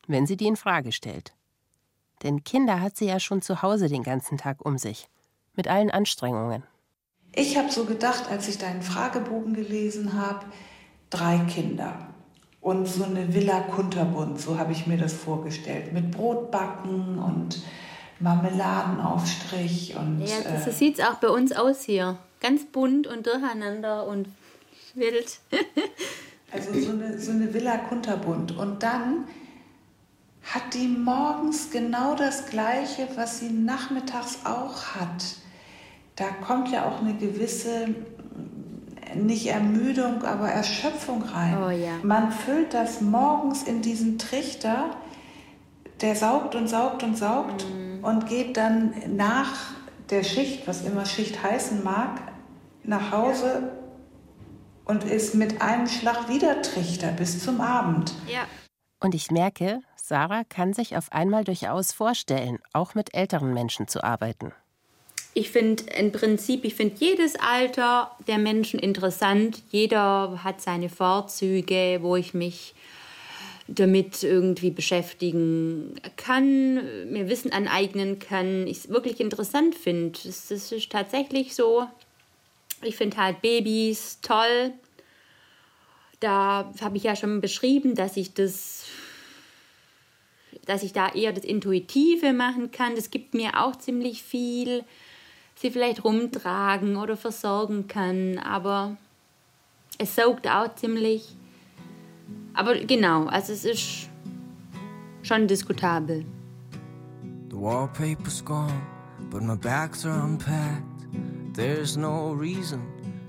[0.08, 1.34] wenn sie die in Frage stellt.
[2.24, 5.08] Denn Kinder hat sie ja schon zu Hause den ganzen Tag um sich,
[5.56, 6.64] mit allen Anstrengungen.
[7.34, 10.46] Ich habe so gedacht, als ich deinen Fragebogen gelesen habe,
[11.10, 12.08] drei Kinder.
[12.62, 17.62] Und so eine Villa Kunterbund, so habe ich mir das vorgestellt, mit Brotbacken und
[18.20, 23.08] Marmeladenaufstrich und ja, das, so äh, sieht es auch bei uns aus hier, ganz bunt
[23.08, 24.28] und durcheinander und
[24.94, 25.40] wild.
[26.52, 28.58] also so eine, so eine Villa Kunterbund.
[28.58, 29.26] Und dann
[30.54, 35.36] hat die morgens genau das Gleiche, was sie nachmittags auch hat.
[36.16, 37.90] Da kommt ja auch eine gewisse,
[39.16, 41.58] nicht Ermüdung, aber Erschöpfung rein.
[41.64, 41.94] Oh, ja.
[42.02, 44.90] Man füllt das morgens in diesen Trichter,
[46.02, 48.04] der saugt und saugt und saugt mhm.
[48.04, 49.74] und geht dann nach
[50.10, 52.22] der Schicht, was immer Schicht heißen mag,
[52.84, 53.72] nach Hause
[54.86, 58.16] und ist mit einem Schlag wieder Trichter bis zum Abend.
[58.28, 58.42] Ja.
[59.00, 64.04] Und ich merke, Sarah kann sich auf einmal durchaus vorstellen, auch mit älteren Menschen zu
[64.04, 64.52] arbeiten.
[65.34, 69.62] Ich finde im Prinzip, ich finde jedes Alter der Menschen interessant.
[69.70, 72.74] Jeder hat seine Vorzüge, wo ich mich
[73.68, 76.76] damit irgendwie beschäftigen kann,
[77.12, 80.18] mir Wissen aneignen kann, ich es wirklich interessant finde.
[80.26, 81.86] Das, das ist tatsächlich so.
[82.82, 84.74] Ich finde halt Babys toll.
[86.20, 88.86] Da habe ich ja schon beschrieben, dass ich das
[90.66, 92.96] dass ich da eher das Intuitive machen kann.
[92.96, 94.84] Das gibt mir auch ziemlich viel.
[95.56, 98.98] Sie vielleicht rumtragen oder versorgen kann, aber
[99.98, 101.36] es saugt auch ziemlich.
[102.54, 104.10] Aber genau, also es ist
[105.22, 106.26] schon diskutabel.
[107.50, 108.82] The wallpaper's gone,
[109.30, 110.84] but my bags are unpacked.
[111.54, 112.82] There's no reason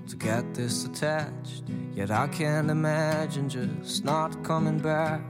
[0.07, 1.63] to get this attached.
[1.93, 5.21] Yet I can't imagine just not coming back.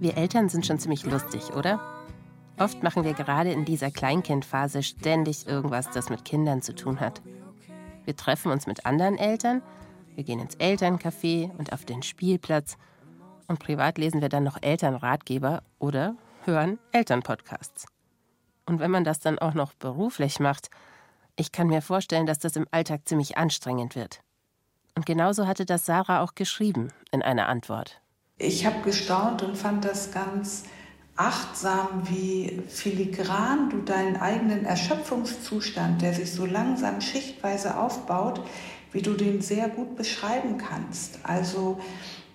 [0.00, 1.80] Wir Eltern sind schon ziemlich lustig, oder?
[2.58, 7.22] Oft machen wir gerade in dieser Kleinkindphase ständig irgendwas, das mit Kindern zu tun hat.
[8.04, 9.62] Wir treffen uns mit anderen Eltern,
[10.16, 12.76] wir gehen ins Elterncafé und auf den Spielplatz
[13.46, 17.86] und privat lesen wir dann noch Elternratgeber oder hören Elternpodcasts.
[18.66, 20.68] Und wenn man das dann auch noch beruflich macht,
[21.36, 24.20] ich kann mir vorstellen, dass das im Alltag ziemlich anstrengend wird.
[24.94, 28.00] Und genauso hatte das Sarah auch geschrieben in einer Antwort.
[28.38, 30.64] Ich habe gestaunt und fand das ganz
[31.16, 38.40] achtsam, wie filigran du deinen eigenen Erschöpfungszustand, der sich so langsam schichtweise aufbaut,
[38.92, 41.20] wie du den sehr gut beschreiben kannst.
[41.22, 41.80] Also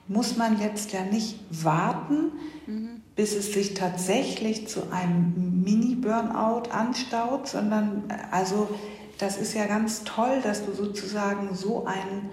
[0.07, 2.31] muss man jetzt ja nicht warten,
[2.65, 3.01] mhm.
[3.15, 8.69] bis es sich tatsächlich zu einem Mini-Burnout anstaut, sondern also
[9.17, 12.29] das ist ja ganz toll, dass du sozusagen so einen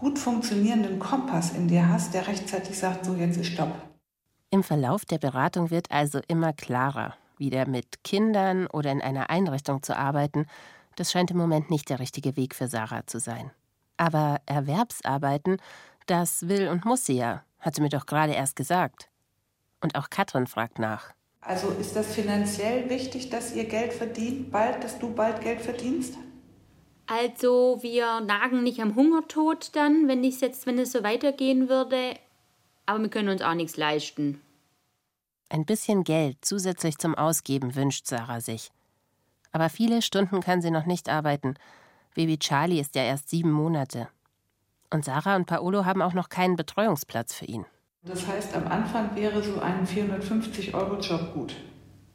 [0.00, 3.74] gut funktionierenden Kompass in dir hast, der rechtzeitig sagt, so jetzt ist Stopp.
[4.50, 9.82] Im Verlauf der Beratung wird also immer klarer, wieder mit Kindern oder in einer Einrichtung
[9.82, 10.46] zu arbeiten,
[10.96, 13.50] das scheint im Moment nicht der richtige Weg für Sarah zu sein.
[13.96, 15.58] Aber Erwerbsarbeiten,
[16.06, 19.08] das will und muss sie ja, hat sie mir doch gerade erst gesagt.
[19.82, 21.12] Und auch Katrin fragt nach.
[21.42, 26.14] Also ist das finanziell wichtig, dass ihr Geld verdient, bald, dass du bald Geld verdienst?
[27.10, 32.14] Also wir nagen nicht am Hungertod dann, wenn ich jetzt, wenn es so weitergehen würde.
[32.86, 34.40] Aber wir können uns auch nichts leisten.
[35.48, 38.70] Ein bisschen Geld zusätzlich zum Ausgeben wünscht Sarah sich.
[39.50, 41.54] Aber viele Stunden kann sie noch nicht arbeiten.
[42.14, 44.06] Baby Charlie ist ja erst sieben Monate.
[44.90, 47.66] Und Sarah und Paolo haben auch noch keinen Betreuungsplatz für ihn.
[48.02, 51.56] Das heißt, am Anfang wäre so ein 450-Euro-Job gut.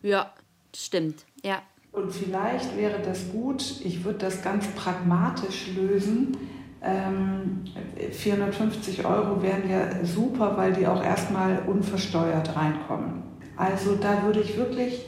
[0.01, 0.33] Ja,
[0.73, 1.61] stimmt, ja.
[1.95, 6.35] Und vielleicht wäre das gut, ich würde das ganz pragmatisch lösen.
[6.83, 7.61] Ähm,
[8.11, 13.23] 450 Euro wären ja super, weil die auch erstmal unversteuert reinkommen.
[13.55, 15.05] Also da würde ich wirklich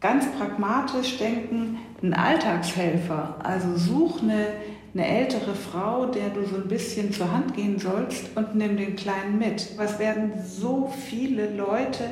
[0.00, 4.46] ganz pragmatisch denken, ein Alltagshelfer, also such eine,
[4.92, 8.96] eine ältere Frau, der du so ein bisschen zur Hand gehen sollst und nimm den
[8.96, 9.78] Kleinen mit.
[9.78, 12.04] Was werden so viele Leute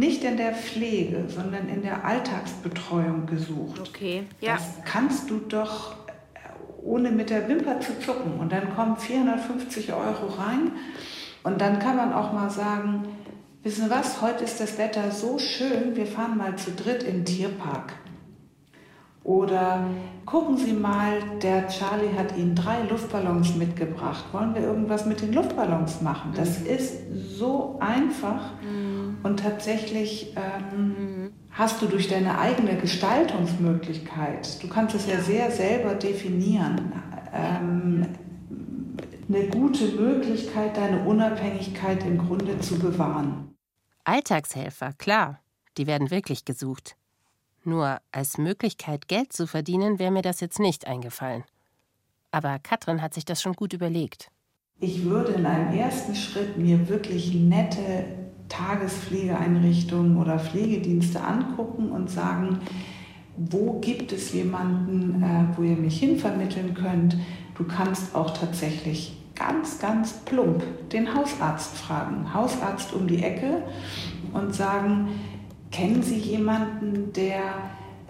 [0.00, 3.80] nicht in der Pflege, sondern in der Alltagsbetreuung gesucht.
[3.88, 4.54] Okay, ja.
[4.54, 5.94] Das kannst du doch
[6.82, 8.40] ohne mit der Wimper zu zucken.
[8.40, 10.72] Und dann kommen 450 Euro rein.
[11.42, 13.08] Und dann kann man auch mal sagen,
[13.62, 17.18] wissen Sie was, heute ist das Wetter so schön, wir fahren mal zu dritt in
[17.18, 17.92] den Tierpark.
[19.22, 19.84] Oder
[20.24, 24.24] gucken Sie mal, der Charlie hat Ihnen drei Luftballons mitgebracht.
[24.32, 26.32] Wollen wir irgendwas mit den Luftballons machen?
[26.34, 26.66] Das mhm.
[26.66, 26.94] ist
[27.36, 28.52] so einfach.
[28.62, 28.99] Mhm.
[29.22, 31.32] Und tatsächlich ähm, mhm.
[31.50, 36.92] hast du durch deine eigene Gestaltungsmöglichkeit, du kannst es ja sehr selber definieren,
[37.32, 38.06] ähm,
[39.28, 43.54] eine gute Möglichkeit, deine Unabhängigkeit im Grunde zu bewahren.
[44.04, 45.40] Alltagshelfer, klar,
[45.76, 46.96] die werden wirklich gesucht.
[47.62, 51.44] Nur als Möglichkeit, Geld zu verdienen, wäre mir das jetzt nicht eingefallen.
[52.32, 54.30] Aber Katrin hat sich das schon gut überlegt.
[54.80, 62.58] Ich würde in einem ersten Schritt mir wirklich nette Tagespflegeeinrichtungen oder Pflegedienste angucken und sagen,
[63.36, 67.16] wo gibt es jemanden, äh, wo ihr mich hinvermitteln könnt.
[67.56, 72.34] Du kannst auch tatsächlich ganz, ganz plump den Hausarzt fragen.
[72.34, 73.62] Hausarzt um die Ecke
[74.34, 75.08] und sagen,
[75.70, 77.42] Kennen Sie jemanden, der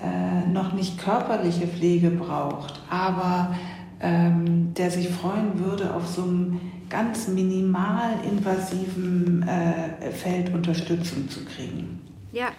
[0.03, 3.55] äh, noch nicht körperliche Pflege braucht, aber
[4.01, 11.45] ähm, der sich freuen würde, auf so einem ganz minimal invasiven äh, Feld Unterstützung zu
[11.45, 12.01] kriegen?
[12.33, 12.51] Ja.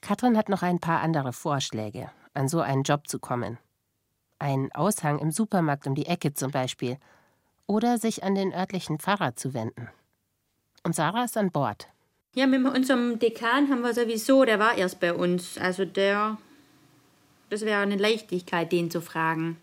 [0.00, 3.58] Katrin hat noch ein paar andere Vorschläge, an so einen Job zu kommen.
[4.38, 6.98] Ein Aushang im Supermarkt um die Ecke zum Beispiel.
[7.66, 9.88] Oder sich an den örtlichen Pfarrer zu wenden.
[10.82, 11.88] Und Sarah ist an Bord.
[12.34, 15.56] Ja, mit unserem Dekan haben wir sowieso, der war erst bei uns.
[15.56, 16.36] Also der,
[17.48, 19.56] das wäre eine Leichtigkeit, den zu fragen.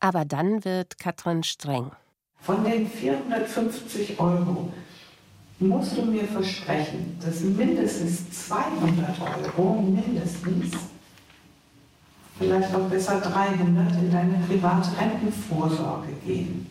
[0.00, 1.90] Aber dann wird Katrin streng.
[2.40, 4.72] Von den 450 Euro
[5.58, 10.72] musst du mir versprechen, dass mindestens 200 Euro, mindestens,
[12.38, 16.66] vielleicht auch besser 300 in deine private Rentenvorsorge gehen.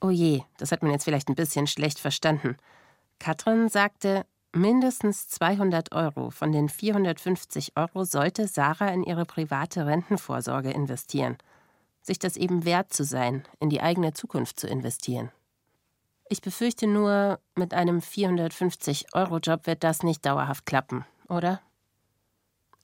[0.00, 2.56] Oh je, das hat man jetzt vielleicht ein bisschen schlecht verstanden.
[3.18, 10.70] Katrin sagte, Mindestens 200 Euro von den 450 Euro sollte Sarah in ihre private Rentenvorsorge
[10.70, 11.36] investieren.
[12.06, 15.32] Sich das eben wert zu sein, in die eigene Zukunft zu investieren.
[16.28, 21.60] Ich befürchte nur, mit einem 450-Euro-Job wird das nicht dauerhaft klappen, oder?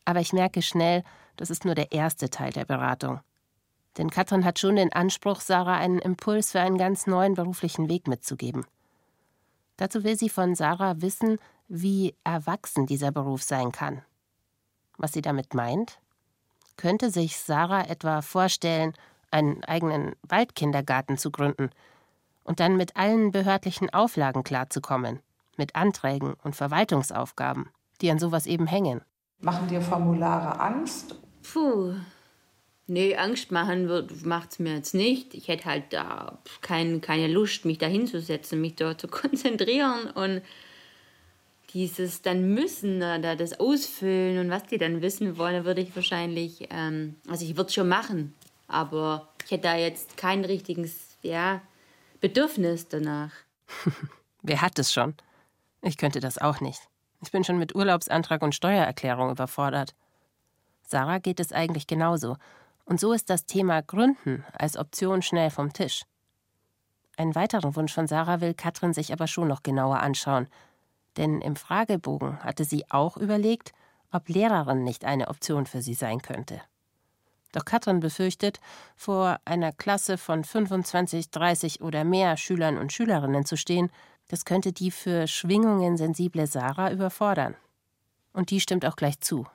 [0.04, 1.04] Aber ich merke schnell,
[1.36, 3.20] das ist nur der erste Teil der Beratung.
[3.96, 8.08] Denn Katrin hat schon den Anspruch, Sarah einen Impuls für einen ganz neuen beruflichen Weg
[8.08, 8.66] mitzugeben.
[9.76, 14.02] Dazu will sie von Sarah wissen, wie erwachsen dieser Beruf sein kann.
[14.98, 16.00] Was sie damit meint?
[16.76, 18.94] Könnte sich Sarah etwa vorstellen,
[19.32, 21.70] einen eigenen Waldkindergarten zu gründen
[22.44, 25.20] und dann mit allen behördlichen Auflagen klarzukommen,
[25.56, 29.02] mit Anträgen und Verwaltungsaufgaben, die an sowas eben hängen?
[29.40, 31.16] Machen dir Formulare Angst?
[31.42, 31.94] Puh.
[32.86, 33.88] Nee, Angst machen
[34.24, 35.34] macht es mir jetzt nicht.
[35.34, 40.42] Ich hätte halt da kein, keine Lust, mich da hinzusetzen, mich dort zu konzentrieren und
[41.74, 46.68] dieses dann müssen da das ausfüllen und was die dann wissen wollen, würde ich wahrscheinlich,
[46.70, 48.34] ähm, also ich würde es schon machen,
[48.72, 51.60] aber ich hätte da jetzt kein richtiges, ja,
[52.20, 53.32] Bedürfnis danach.
[54.42, 55.14] Wer hat es schon?
[55.82, 56.80] Ich könnte das auch nicht.
[57.20, 59.94] Ich bin schon mit Urlaubsantrag und Steuererklärung überfordert.
[60.86, 62.36] Sarah geht es eigentlich genauso.
[62.84, 66.02] Und so ist das Thema Gründen als Option schnell vom Tisch.
[67.16, 70.48] Einen weiteren Wunsch von Sarah will Katrin sich aber schon noch genauer anschauen
[71.16, 73.72] denn im Fragebogen hatte sie auch überlegt,
[74.10, 76.60] ob Lehrerin nicht eine Option für sie sein könnte.
[77.52, 78.60] Doch Katrin befürchtet,
[78.96, 83.90] vor einer Klasse von 25, 30 oder mehr Schülern und Schülerinnen zu stehen,
[84.28, 87.54] das könnte die für Schwingungen sensible Sarah überfordern.
[88.32, 89.46] Und die stimmt auch gleich zu.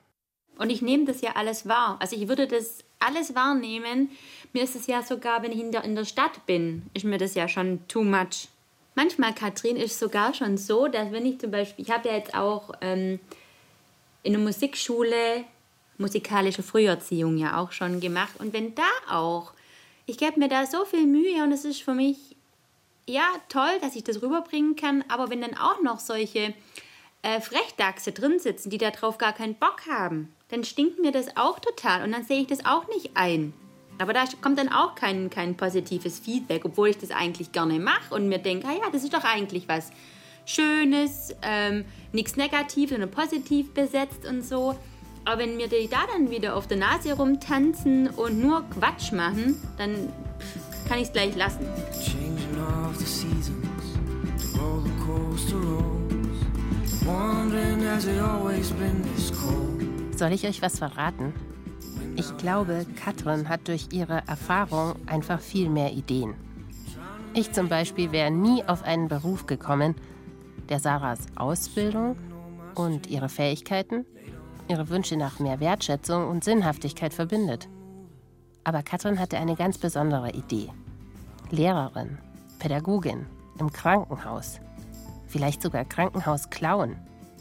[0.56, 1.96] Und ich nehme das ja alles wahr.
[2.00, 4.10] Also ich würde das alles wahrnehmen.
[4.52, 7.18] Mir ist es ja sogar, wenn ich in der, in der Stadt bin, ist mir
[7.18, 8.48] das ja schon too much
[8.98, 12.34] manchmal, Katrin, ist sogar schon so, dass wenn ich zum Beispiel, ich habe ja jetzt
[12.34, 13.20] auch ähm,
[14.24, 15.44] in der Musikschule
[15.98, 18.34] musikalische Früherziehung ja auch schon gemacht.
[18.38, 19.52] Und wenn da auch,
[20.06, 22.16] ich gebe mir da so viel Mühe und es ist für mich,
[23.06, 26.54] ja, toll, dass ich das rüberbringen kann, aber wenn dann auch noch solche
[27.22, 31.58] äh, Frechdachse drin sitzen, die darauf gar keinen Bock haben, dann stinkt mir das auch
[31.58, 33.52] total und dann sehe ich das auch nicht ein.
[33.98, 38.14] Aber da kommt dann auch kein, kein positives Feedback, obwohl ich das eigentlich gerne mache
[38.14, 39.90] und mir denke, ah ja, das ist doch eigentlich was
[40.46, 44.78] Schönes, ähm, nichts Negatives, sondern positiv besetzt und so.
[45.28, 49.56] Aber wenn mir die da dann wieder auf der Nase rumtanzen und nur Quatsch machen,
[49.76, 50.10] dann
[50.88, 51.66] kann ich es gleich lassen.
[51.92, 53.58] Changing of the seasons,
[54.38, 60.18] the roller coaster rolls, wondering has it always been this cold.
[60.18, 61.34] Soll ich euch was verraten?
[62.16, 66.36] Ich glaube, Katrin hat durch ihre Erfahrung einfach viel mehr Ideen.
[67.34, 69.94] Ich zum Beispiel wäre nie auf einen Beruf gekommen,
[70.70, 72.16] der Sarahs Ausbildung
[72.74, 74.06] und ihre Fähigkeiten
[74.68, 77.68] ihre Wünsche nach mehr Wertschätzung und Sinnhaftigkeit verbindet.
[78.64, 80.70] Aber Katrin hatte eine ganz besondere Idee.
[81.50, 82.18] Lehrerin,
[82.58, 83.26] Pädagogin,
[83.58, 84.60] im Krankenhaus.
[85.26, 86.96] Vielleicht sogar Krankenhaus klauen.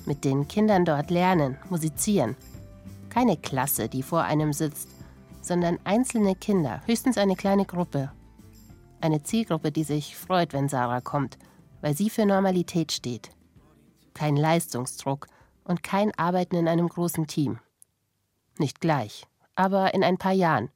[0.06, 2.36] Mit den Kindern dort lernen, musizieren.
[3.10, 4.90] Keine Klasse, die vor einem sitzt,
[5.42, 8.12] sondern einzelne Kinder, höchstens eine kleine Gruppe.
[9.02, 11.38] Eine Zielgruppe, die sich freut, wenn Sarah kommt,
[11.82, 13.30] weil sie für Normalität steht.
[14.14, 15.28] Kein Leistungsdruck,
[15.68, 17.60] und kein Arbeiten in einem großen Team.
[18.58, 20.70] Nicht gleich, aber in ein paar Jahren,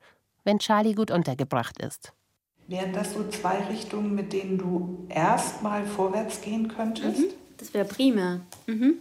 [0.44, 2.14] wenn Charlie gut untergebracht ist.
[2.68, 7.20] Wären das so zwei Richtungen, mit denen du erstmal vorwärts gehen könntest?
[7.20, 8.42] Mhm, das wäre prima.
[8.68, 8.96] Mhm.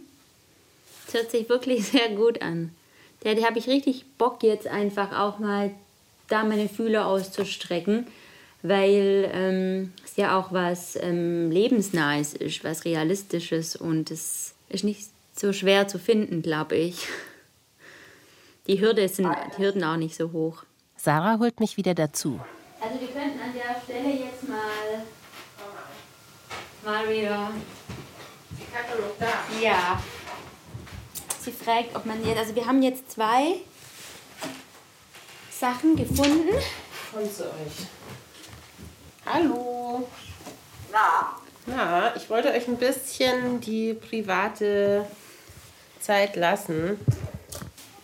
[1.07, 2.74] Das hört sich wirklich sehr gut an.
[3.20, 5.72] Da habe ich richtig Bock jetzt einfach auch mal
[6.28, 8.07] da meine Fühler auszustrecken,
[8.62, 15.11] weil ähm, es ja auch was ähm, Lebensnahes ist, was Realistisches und es ist nicht
[15.41, 17.09] so schwer zu finden, glaube ich.
[18.66, 20.64] Die, Hürde sind, die Hürden auch nicht so hoch.
[20.97, 22.38] Sarah holt mich wieder dazu.
[22.80, 25.03] Also wir könnten an der Stelle jetzt mal,
[26.84, 27.51] mal wieder...
[28.51, 29.26] Die Katalog da?
[29.61, 30.03] Ja.
[31.41, 32.38] Sie fragt, ob man jetzt...
[32.38, 33.57] Also wir haben jetzt zwei
[35.51, 36.55] Sachen gefunden.
[37.12, 37.86] Kommt zu euch.
[39.24, 40.07] Hallo.
[40.93, 41.36] Na?
[41.66, 45.07] Na, ich wollte euch ein bisschen die private
[46.01, 46.98] Zeit lassen.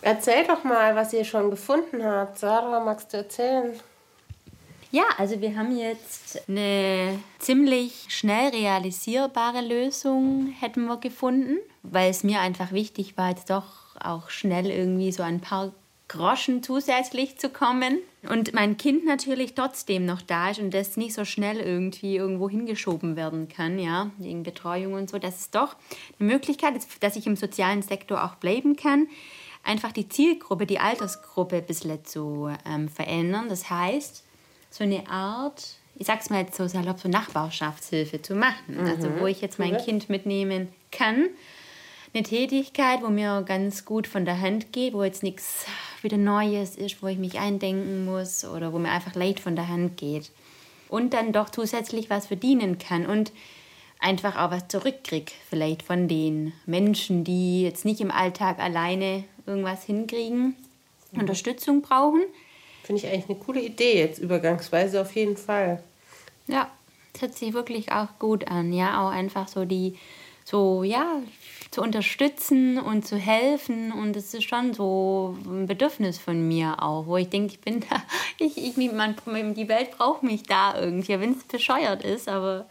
[0.01, 2.39] Erzähl doch mal, was ihr schon gefunden habt.
[2.39, 3.79] Sarah, magst du erzählen?
[4.91, 12.23] Ja, also wir haben jetzt eine ziemlich schnell realisierbare Lösung hätten wir gefunden, weil es
[12.23, 15.73] mir einfach wichtig war, jetzt doch auch schnell irgendwie so ein paar
[16.07, 17.99] Groschen zusätzlich zu kommen
[18.29, 22.49] und mein Kind natürlich trotzdem noch da ist und das nicht so schnell irgendwie irgendwo
[22.49, 25.75] hingeschoben werden kann, ja, wegen Betreuung und so, das ist doch
[26.19, 29.07] eine Möglichkeit dass ich im sozialen Sektor auch bleiben kann,
[29.63, 33.49] einfach die Zielgruppe, die Altersgruppe ein bisschen zu ähm, verändern.
[33.49, 34.23] Das heißt,
[34.69, 38.85] so eine Art, ich sag's mal jetzt so salopp, so Nachbarschaftshilfe zu machen, mhm.
[38.85, 41.27] also wo ich jetzt mein Kind mitnehmen kann.
[42.13, 45.65] Eine Tätigkeit, wo mir ganz gut von der Hand geht, wo jetzt nichts
[46.07, 49.67] wieder Neues ist, wo ich mich eindenken muss oder wo mir einfach leicht von der
[49.67, 50.31] Hand geht.
[50.87, 53.33] Und dann doch zusätzlich was verdienen kann und
[53.99, 59.83] einfach auch was zurückkriege, vielleicht von den Menschen, die jetzt nicht im Alltag alleine irgendwas
[59.83, 60.55] hinkriegen,
[61.11, 61.19] mhm.
[61.19, 62.21] Unterstützung brauchen.
[62.83, 65.83] Finde ich eigentlich eine coole Idee, jetzt übergangsweise auf jeden Fall.
[66.47, 66.71] Ja,
[67.11, 68.71] das hört sich wirklich auch gut an.
[68.71, 69.97] Ja, auch einfach so die,
[70.45, 71.21] so, ja,
[71.71, 73.91] zu unterstützen und zu helfen.
[73.91, 77.79] Und es ist schon so ein Bedürfnis von mir auch, wo ich denke, ich bin
[77.89, 78.01] da,
[78.37, 79.15] ich, ich, man,
[79.53, 82.65] die Welt braucht mich da irgendwie, wenn es bescheuert ist, aber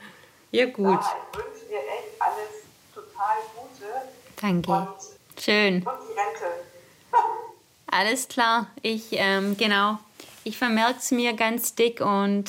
[0.51, 0.87] ja gut.
[0.87, 3.93] Ja, ich wünsche dir echt alles total Gute.
[4.41, 4.71] Danke.
[4.73, 5.75] Und, Schön.
[5.77, 6.65] Und die Rente.
[7.89, 8.69] alles klar.
[8.83, 9.99] Ich, ähm, genau.
[10.45, 12.45] Ich vermerke es mir ganz dick und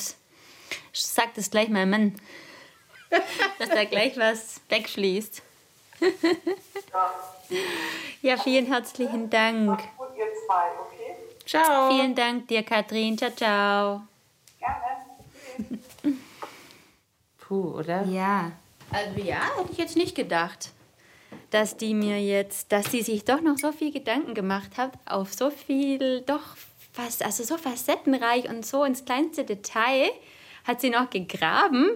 [0.92, 2.20] sag das gleich meinem Mann,
[3.58, 5.42] dass da gleich was wegschließt.
[8.22, 9.78] Ja, vielen herzlichen Dank.
[9.96, 11.16] Gut, ihr zwei, okay?
[11.46, 11.90] Ciao.
[11.90, 13.16] Vielen Dank dir, Katrin.
[13.16, 14.02] Ciao, ciao.
[14.58, 15.78] Gerne.
[17.38, 18.04] Puh, oder?
[18.04, 18.52] Ja.
[18.90, 20.70] Also ja, hätte ich jetzt nicht gedacht,
[21.50, 25.32] dass die mir jetzt, dass sie sich doch noch so viel Gedanken gemacht hat, auf
[25.32, 26.56] so viel, doch
[26.92, 30.10] fast, also so facettenreich und so ins kleinste Detail
[30.64, 31.90] hat sie noch gegraben,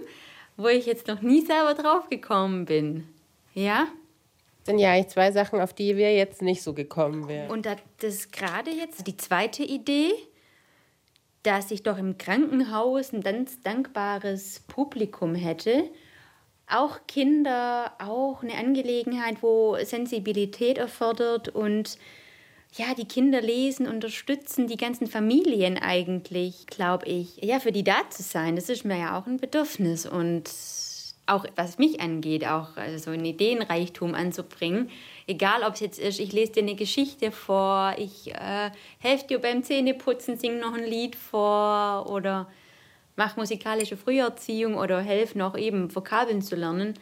[0.57, 3.12] wo ich jetzt noch nie selber drauf gekommen bin.
[3.53, 3.87] Ja?
[4.63, 7.51] Sind ja eigentlich zwei Sachen, auf die wir jetzt nicht so gekommen wären.
[7.51, 10.11] Und das ist gerade jetzt die zweite Idee,
[11.43, 15.89] dass ich doch im Krankenhaus ein ganz dankbares Publikum hätte
[16.67, 21.97] auch Kinder auch eine Angelegenheit, wo Sensibilität erfordert und
[22.75, 27.37] ja, die Kinder lesen, unterstützen die ganzen Familien eigentlich, glaube ich.
[27.43, 30.49] Ja, für die da zu sein, das ist mir ja auch ein Bedürfnis und
[31.25, 34.89] auch was mich angeht, auch also so einen Ideenreichtum anzubringen.
[35.25, 39.39] Egal, ob es jetzt ist, ich lese dir eine Geschichte vor, ich äh, helfe dir
[39.39, 42.49] beim Zähneputzen, sing noch ein Lied vor oder
[43.15, 46.95] mache musikalische Früherziehung oder helfe noch eben Vokabeln zu lernen,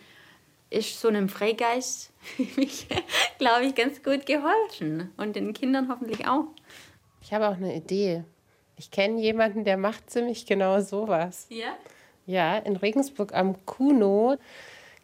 [0.69, 2.11] ist so einem Freigeist,
[3.39, 5.11] glaube ich, ganz gut geholfen.
[5.17, 6.45] Und den Kindern hoffentlich auch.
[7.21, 8.23] Ich habe auch eine Idee.
[8.77, 11.47] Ich kenne jemanden, der macht ziemlich genau sowas.
[11.49, 11.75] Ja?
[12.25, 14.37] Ja, in Regensburg am Kuno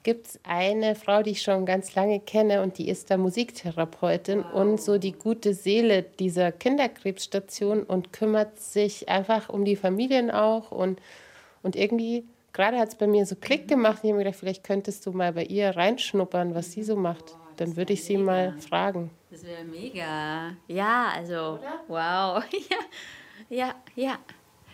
[0.03, 4.45] gibt es eine Frau, die ich schon ganz lange kenne und die ist da Musiktherapeutin
[4.45, 4.53] wow.
[4.53, 10.71] und so die gute Seele dieser Kinderkrebsstation und kümmert sich einfach um die Familien auch
[10.71, 11.01] und,
[11.61, 14.63] und irgendwie, gerade hat es bei mir so Klick gemacht, ich habe mir gedacht, vielleicht
[14.63, 17.35] könntest du mal bei ihr reinschnuppern, was sie so macht.
[17.57, 18.25] Dann würde ich sie mega.
[18.25, 19.11] mal fragen.
[19.29, 20.55] Das wäre mega.
[20.67, 21.81] Ja, also, Oder?
[21.87, 22.43] wow.
[23.49, 24.17] Ja, ja, ja.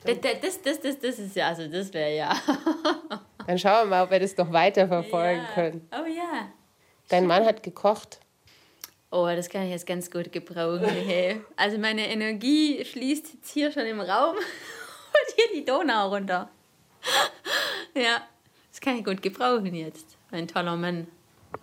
[0.05, 2.35] Das, das, das, das, das ist ja, also das wäre ja.
[3.47, 5.53] Dann schauen wir mal, ob wir das noch weiter verfolgen ja.
[5.53, 5.89] können.
[5.91, 6.49] Oh ja.
[7.09, 8.19] Dein Mann hat gekocht.
[9.11, 10.85] Oh, das kann ich jetzt ganz gut gebrauchen.
[11.05, 11.41] Hey.
[11.55, 16.49] Also meine Energie schließt jetzt hier schon im Raum und hier die Donau runter.
[17.93, 18.21] Ja,
[18.71, 20.17] das kann ich gut gebrauchen jetzt.
[20.31, 21.07] Ein toller Mann.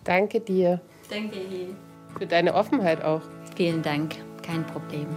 [0.03, 0.79] Danke dir.
[1.09, 1.75] Danke dir.
[2.17, 3.21] Für deine Offenheit auch.
[3.55, 4.15] Vielen Dank.
[4.43, 5.07] Kein Problem.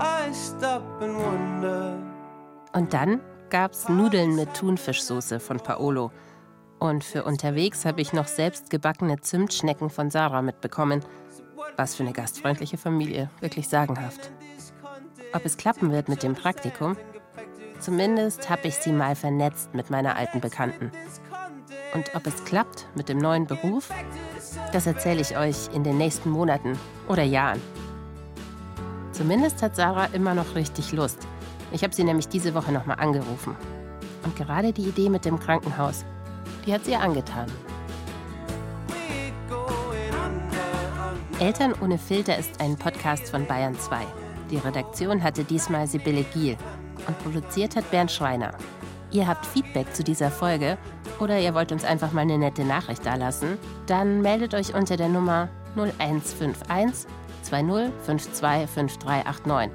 [0.00, 2.15] I stop and wonder.
[2.76, 6.12] Und dann gab's Nudeln mit Thunfischsoße von Paolo.
[6.78, 11.02] Und für unterwegs habe ich noch selbst gebackene Zimtschnecken von Sarah mitbekommen.
[11.78, 14.30] Was für eine gastfreundliche Familie, wirklich sagenhaft.
[15.32, 16.98] Ob es klappen wird mit dem Praktikum?
[17.80, 20.92] Zumindest habe ich sie mal vernetzt mit meiner alten Bekannten.
[21.94, 23.88] Und ob es klappt mit dem neuen Beruf,
[24.74, 27.62] das erzähle ich euch in den nächsten Monaten oder Jahren.
[29.12, 31.26] Zumindest hat Sarah immer noch richtig Lust.
[31.76, 33.54] Ich habe sie nämlich diese Woche nochmal angerufen.
[34.24, 36.06] Und gerade die Idee mit dem Krankenhaus,
[36.64, 37.44] die hat sie ihr angetan.
[41.38, 43.98] Eltern ohne Filter ist ein Podcast von Bayern 2.
[44.50, 46.56] Die Redaktion hatte diesmal Sibylle Giel
[47.06, 48.54] und produziert hat Bernd Schreiner.
[49.10, 50.78] Ihr habt Feedback zu dieser Folge
[51.20, 55.10] oder ihr wollt uns einfach mal eine nette Nachricht dalassen, dann meldet euch unter der
[55.10, 57.06] Nummer 0151
[57.44, 59.68] 20525389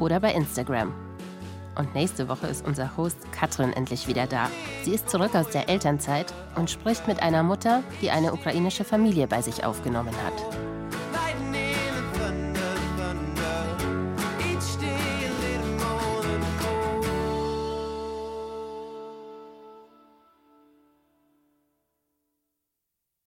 [0.00, 1.05] oder bei Instagram.
[1.76, 4.48] Und nächste Woche ist unser Host Katrin endlich wieder da.
[4.82, 9.26] Sie ist zurück aus der Elternzeit und spricht mit einer Mutter, die eine ukrainische Familie
[9.26, 10.65] bei sich aufgenommen hat.